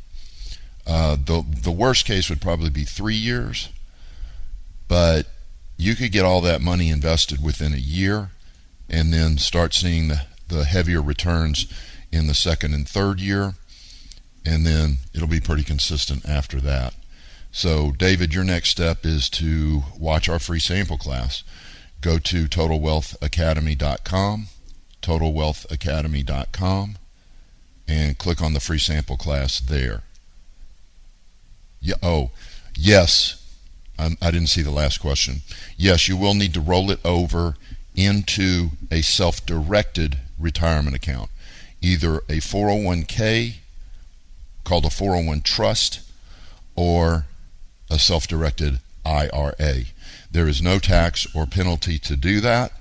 Uh, 0.87 1.17
the 1.17 1.45
the 1.49 1.73
worst 1.73 2.05
case 2.05 2.29
would 2.29 2.41
probably 2.41 2.71
be 2.71 2.85
three 2.85 3.15
years, 3.15 3.69
but 4.87 5.27
you 5.77 5.97
could 5.97 6.13
get 6.13 6.25
all 6.25 6.41
that 6.43 6.61
money 6.61 6.91
invested 6.91 7.43
within 7.43 7.73
a 7.73 7.79
year, 7.79 8.31
and 8.89 9.13
then 9.13 9.39
start 9.39 9.75
seeing 9.75 10.09
the 10.09 10.23
the 10.49 10.65
heavier 10.65 11.03
returns 11.03 11.67
in 12.13 12.27
the 12.27 12.35
second 12.35 12.75
and 12.75 12.87
third 12.89 13.21
year, 13.21 13.55
and 14.45 14.67
then 14.67 14.99
it'll 15.15 15.27
be 15.27 15.41
pretty 15.41 15.65
consistent 15.65 16.29
after 16.29 16.61
that. 16.61 16.95
So, 17.51 17.93
David, 17.93 18.35
your 18.35 18.45
next 18.45 18.69
step 18.71 19.07
is 19.07 19.29
to 19.31 19.85
watch 19.99 20.29
our 20.29 20.41
free 20.41 20.59
sample 20.59 20.99
class. 20.99 21.43
Go 22.01 22.19
to 22.19 22.47
totalwealthacademy.com, 22.47 24.47
totalwealthacademy.com, 25.01 26.97
and 27.87 28.19
click 28.19 28.43
on 28.43 28.55
the 28.55 28.61
free 28.61 28.79
sample 28.79 29.17
class 29.17 29.61
there. 29.61 30.03
Yeah, 31.81 31.95
oh, 32.03 32.31
yes, 32.77 33.41
I, 33.99 34.17
I 34.21 34.31
didn't 34.31 34.49
see 34.49 34.63
the 34.63 34.71
last 34.71 34.99
question. 34.99 35.43
Yes, 35.77 36.09
you 36.09 36.17
will 36.17 36.35
need 36.35 36.55
to 36.55 36.61
roll 36.61 36.91
it 36.91 37.01
over 37.05 37.55
into 37.95 38.71
a 38.91 39.03
self 39.03 39.45
directed 39.47 40.19
retirement 40.39 40.97
account, 40.97 41.31
either 41.81 42.19
a 42.29 42.41
401k 42.41 43.57
called 44.65 44.85
a 44.85 44.91
401 44.91 45.43
trust 45.43 46.01
or 46.75 47.27
a 47.91 47.99
self 47.99 48.27
directed 48.27 48.81
IRA. 49.05 49.85
There 50.31 50.49
is 50.49 50.63
no 50.63 50.79
tax 50.79 51.27
or 51.35 51.47
penalty 51.47 51.99
to 51.99 52.17
do 52.17 52.41
that, 52.41 52.73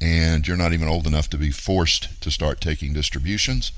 and 0.00 0.46
you're 0.46 0.56
not 0.56 0.72
even 0.72 0.88
old 0.88 1.06
enough 1.06 1.28
to 1.30 1.38
be 1.38 1.50
forced 1.50 2.20
to 2.22 2.30
start 2.30 2.60
taking 2.60 2.92
distributions. 2.92 3.72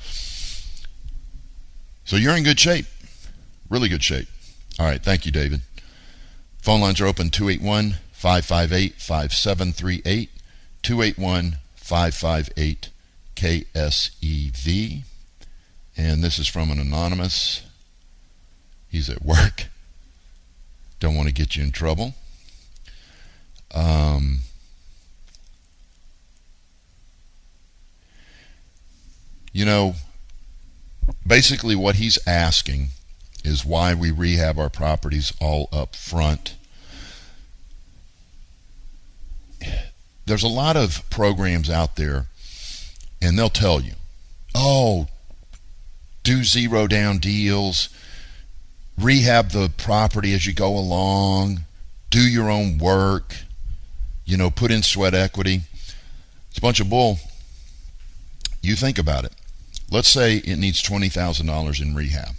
So 2.05 2.17
you're 2.17 2.37
in 2.37 2.43
good 2.43 2.59
shape, 2.59 2.87
really 3.71 3.89
good 3.89 4.03
shape. 4.03 4.29
All 4.79 4.87
right, 4.87 5.03
thank 5.03 5.27
you, 5.27 5.33
David. 5.33 5.61
Phone 6.63 6.81
lines 6.81 7.01
are 7.01 7.07
open 7.07 7.31
281 7.31 7.97
558 8.13 8.95
5738. 8.95 10.31
281 10.83 11.57
558 11.89 12.91
KSEV. 13.35 15.03
And 15.97 16.23
this 16.23 16.39
is 16.39 16.47
from 16.47 16.71
an 16.71 16.79
anonymous. 16.79 17.63
He's 18.91 19.09
at 19.09 19.25
work. 19.25 19.69
Don't 21.01 21.17
want 21.17 21.29
to 21.29 21.35
get 21.35 21.57
you 21.57 21.65
in 21.65 21.71
trouble. 21.71 22.15
Um, 23.75 24.41
you 29.55 29.65
know, 29.65 29.95
basically 31.27 31.75
what 31.75 31.95
he's 31.95 32.19
asking 32.27 32.89
is 33.45 33.65
why 33.65 33.95
we 33.95 34.11
rehab 34.11 34.59
our 34.59 34.69
properties 34.69 35.33
all 35.41 35.71
up 35.73 35.97
front. 35.97 36.55
There's 40.29 40.43
a 40.43 40.49
lot 40.49 40.77
of 40.77 41.09
programs 41.09 41.71
out 41.71 41.97
there, 41.97 42.27
and 43.21 43.39
they'll 43.39 43.49
tell 43.49 43.81
you, 43.81 43.95
oh, 44.55 45.07
do 46.23 46.45
zero 46.45 46.87
down 46.87 47.17
deals, 47.17 47.89
rehab 48.99 49.51
the 49.51 49.71
property 49.77 50.35
as 50.35 50.47
you 50.47 50.53
go 50.53 50.77
along, 50.77 51.61
do 52.11 52.21
your 52.21 52.51
own 52.51 52.77
work, 52.77 53.37
you 54.27 54.37
know, 54.37 54.51
put 54.51 54.71
in 54.71 54.83
sweat 54.83 55.15
equity. 55.15 55.63
It's 56.51 56.59
a 56.59 56.61
bunch 56.61 56.81
of 56.81 56.91
bull. 56.91 57.19
You 58.61 58.77
think 58.77 58.99
about 58.99 59.25
it. 59.25 59.33
Let's 59.91 60.09
say 60.09 60.37
it 60.37 60.59
needs 60.59 60.83
$20,000 60.83 61.81
in 61.81 61.95
rehab 61.95 62.35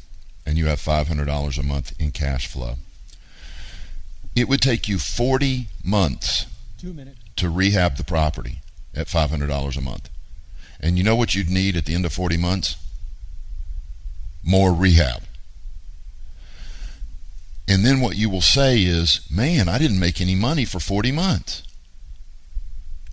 and 0.45 0.57
you 0.57 0.67
have 0.67 0.79
$500 0.79 1.57
a 1.57 1.63
month 1.63 1.93
in 1.99 2.11
cash 2.11 2.45
flow. 2.45 2.75
It 4.35 4.47
would 4.47 4.61
take 4.61 4.87
you 4.87 4.99
40 4.99 5.67
months 5.83 6.45
to 7.35 7.49
rehab 7.49 7.97
the 7.97 8.03
property 8.03 8.59
at 8.95 9.07
$500 9.07 9.77
a 9.77 9.81
month. 9.81 10.09
And 10.79 10.97
you 10.97 11.03
know 11.03 11.15
what 11.15 11.35
you'd 11.35 11.49
need 11.49 11.75
at 11.75 11.85
the 11.85 11.93
end 11.93 12.05
of 12.05 12.13
40 12.13 12.37
months? 12.37 12.77
More 14.43 14.73
rehab. 14.73 15.23
And 17.67 17.85
then 17.85 18.01
what 18.01 18.15
you 18.15 18.29
will 18.29 18.41
say 18.41 18.79
is, 18.79 19.21
man, 19.29 19.69
I 19.69 19.77
didn't 19.77 19.99
make 19.99 20.19
any 20.19 20.35
money 20.35 20.65
for 20.65 20.79
40 20.79 21.11
months. 21.11 21.63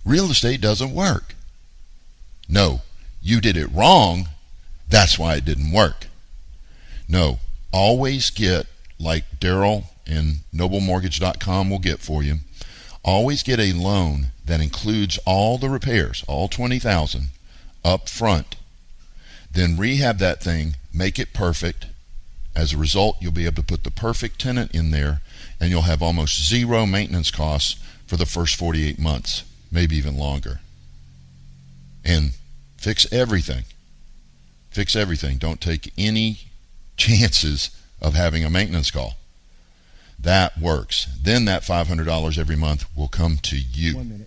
Real 0.03 0.31
estate 0.31 0.61
doesn't 0.61 0.93
work. 0.93 1.35
No, 2.49 2.81
you 3.21 3.41
did 3.41 3.57
it 3.57 3.67
wrong. 3.67 4.29
That's 4.89 5.19
why 5.19 5.35
it 5.35 5.45
didn't 5.45 5.71
work. 5.71 6.07
No, 7.07 7.39
always 7.71 8.29
get, 8.29 8.67
like 8.99 9.25
Darel 9.39 9.83
and 10.07 10.37
noblemortgage.com 10.53 11.69
will 11.69 11.79
get 11.79 11.99
for 11.99 12.23
you, 12.23 12.37
always 13.07 13.41
get 13.41 13.59
a 13.59 13.71
loan 13.71 14.27
that 14.45 14.59
includes 14.59 15.17
all 15.25 15.57
the 15.57 15.69
repairs, 15.69 16.25
all 16.27 16.49
20,000 16.49 17.29
up 17.83 18.09
front. 18.09 18.57
Then 19.49 19.77
rehab 19.77 20.17
that 20.19 20.43
thing, 20.43 20.75
make 20.93 21.17
it 21.17 21.33
perfect. 21.33 21.87
As 22.53 22.73
a 22.73 22.77
result, 22.77 23.17
you'll 23.21 23.31
be 23.31 23.45
able 23.45 23.55
to 23.55 23.63
put 23.63 23.85
the 23.85 23.91
perfect 23.91 24.39
tenant 24.41 24.75
in 24.75 24.91
there 24.91 25.21
and 25.59 25.69
you'll 25.69 25.83
have 25.83 26.03
almost 26.03 26.47
zero 26.47 26.85
maintenance 26.85 27.31
costs 27.31 27.81
for 28.05 28.17
the 28.17 28.25
first 28.25 28.55
48 28.57 28.99
months, 28.99 29.43
maybe 29.71 29.95
even 29.95 30.17
longer. 30.17 30.59
And 32.03 32.31
fix 32.77 33.11
everything. 33.11 33.63
Fix 34.69 34.95
everything. 34.95 35.37
Don't 35.37 35.61
take 35.61 35.93
any 35.97 36.41
chances 36.97 37.71
of 38.01 38.15
having 38.15 38.43
a 38.43 38.49
maintenance 38.49 38.91
call. 38.91 39.15
That 40.19 40.57
works. 40.57 41.07
Then 41.21 41.45
that 41.45 41.63
$500 41.63 42.37
every 42.37 42.55
month 42.55 42.85
will 42.95 43.07
come 43.07 43.37
to 43.43 43.57
you. 43.57 44.25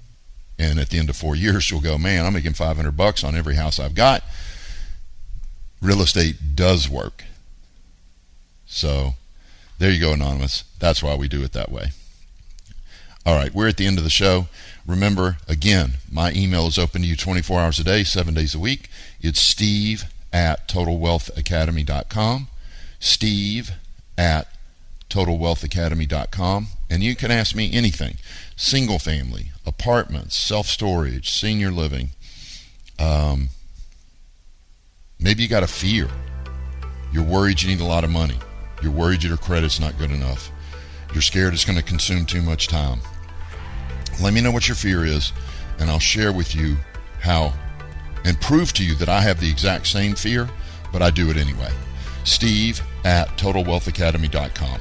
And 0.58 0.78
at 0.78 0.90
the 0.90 0.98
end 0.98 1.10
of 1.10 1.16
four 1.16 1.34
years, 1.34 1.70
you'll 1.70 1.80
go, 1.80 1.98
man, 1.98 2.26
I'm 2.26 2.34
making 2.34 2.52
500 2.52 2.96
bucks 2.96 3.24
on 3.24 3.34
every 3.34 3.56
house 3.56 3.80
I've 3.80 3.94
got. 3.94 4.22
Real 5.80 6.02
estate 6.02 6.36
does 6.54 6.88
work. 6.88 7.24
So 8.66 9.14
there 9.78 9.90
you 9.90 10.00
go, 10.00 10.12
Anonymous. 10.12 10.64
That's 10.78 11.02
why 11.02 11.14
we 11.14 11.28
do 11.28 11.42
it 11.42 11.52
that 11.52 11.72
way. 11.72 11.86
All 13.26 13.34
right, 13.34 13.54
we're 13.54 13.68
at 13.68 13.76
the 13.76 13.86
end 13.86 13.98
of 13.98 14.04
the 14.04 14.10
show. 14.10 14.48
Remember, 14.86 15.38
again, 15.48 15.94
my 16.10 16.32
email 16.32 16.66
is 16.66 16.78
open 16.78 17.02
to 17.02 17.06
you 17.06 17.16
24 17.16 17.60
hours 17.60 17.78
a 17.78 17.84
day, 17.84 18.04
seven 18.04 18.34
days 18.34 18.54
a 18.54 18.58
week. 18.58 18.88
It's 19.20 19.40
steve 19.40 20.04
at 20.32 20.68
totalwealthacademy.com 20.68 22.48
steve 23.00 23.72
at 24.16 24.46
totalwealthacademy.com. 25.10 26.68
And 26.88 27.02
you 27.02 27.14
can 27.14 27.30
ask 27.30 27.54
me 27.54 27.72
anything 27.72 28.16
single 28.56 28.98
family, 28.98 29.50
apartments, 29.66 30.36
self 30.36 30.66
storage, 30.66 31.30
senior 31.30 31.70
living. 31.70 32.10
Um, 32.98 33.48
maybe 35.18 35.42
you 35.42 35.48
got 35.48 35.62
a 35.62 35.68
fear. 35.68 36.08
You're 37.12 37.24
worried 37.24 37.62
you 37.62 37.68
need 37.68 37.80
a 37.80 37.86
lot 37.86 38.04
of 38.04 38.10
money. 38.10 38.38
You're 38.82 38.92
worried 38.92 39.22
your 39.22 39.36
credit's 39.36 39.80
not 39.80 39.98
good 39.98 40.10
enough. 40.10 40.50
You're 41.12 41.22
scared 41.22 41.54
it's 41.54 41.64
going 41.64 41.78
to 41.78 41.84
consume 41.84 42.24
too 42.24 42.42
much 42.42 42.68
time. 42.68 43.00
Let 44.22 44.32
me 44.32 44.40
know 44.40 44.52
what 44.52 44.68
your 44.68 44.76
fear 44.76 45.04
is, 45.04 45.32
and 45.78 45.90
I'll 45.90 45.98
share 45.98 46.32
with 46.32 46.54
you 46.54 46.76
how 47.20 47.52
and 48.24 48.40
prove 48.40 48.72
to 48.74 48.84
you 48.84 48.94
that 48.96 49.08
I 49.08 49.20
have 49.20 49.40
the 49.40 49.50
exact 49.50 49.86
same 49.86 50.14
fear, 50.14 50.48
but 50.92 51.02
I 51.02 51.10
do 51.10 51.30
it 51.30 51.36
anyway. 51.36 51.72
Steve 52.24 52.82
at 53.04 53.28
TotalWealthAcademy.com. 53.38 54.80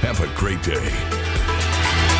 Have 0.00 0.20
a 0.20 0.34
great 0.34 0.62
day. 0.62 2.19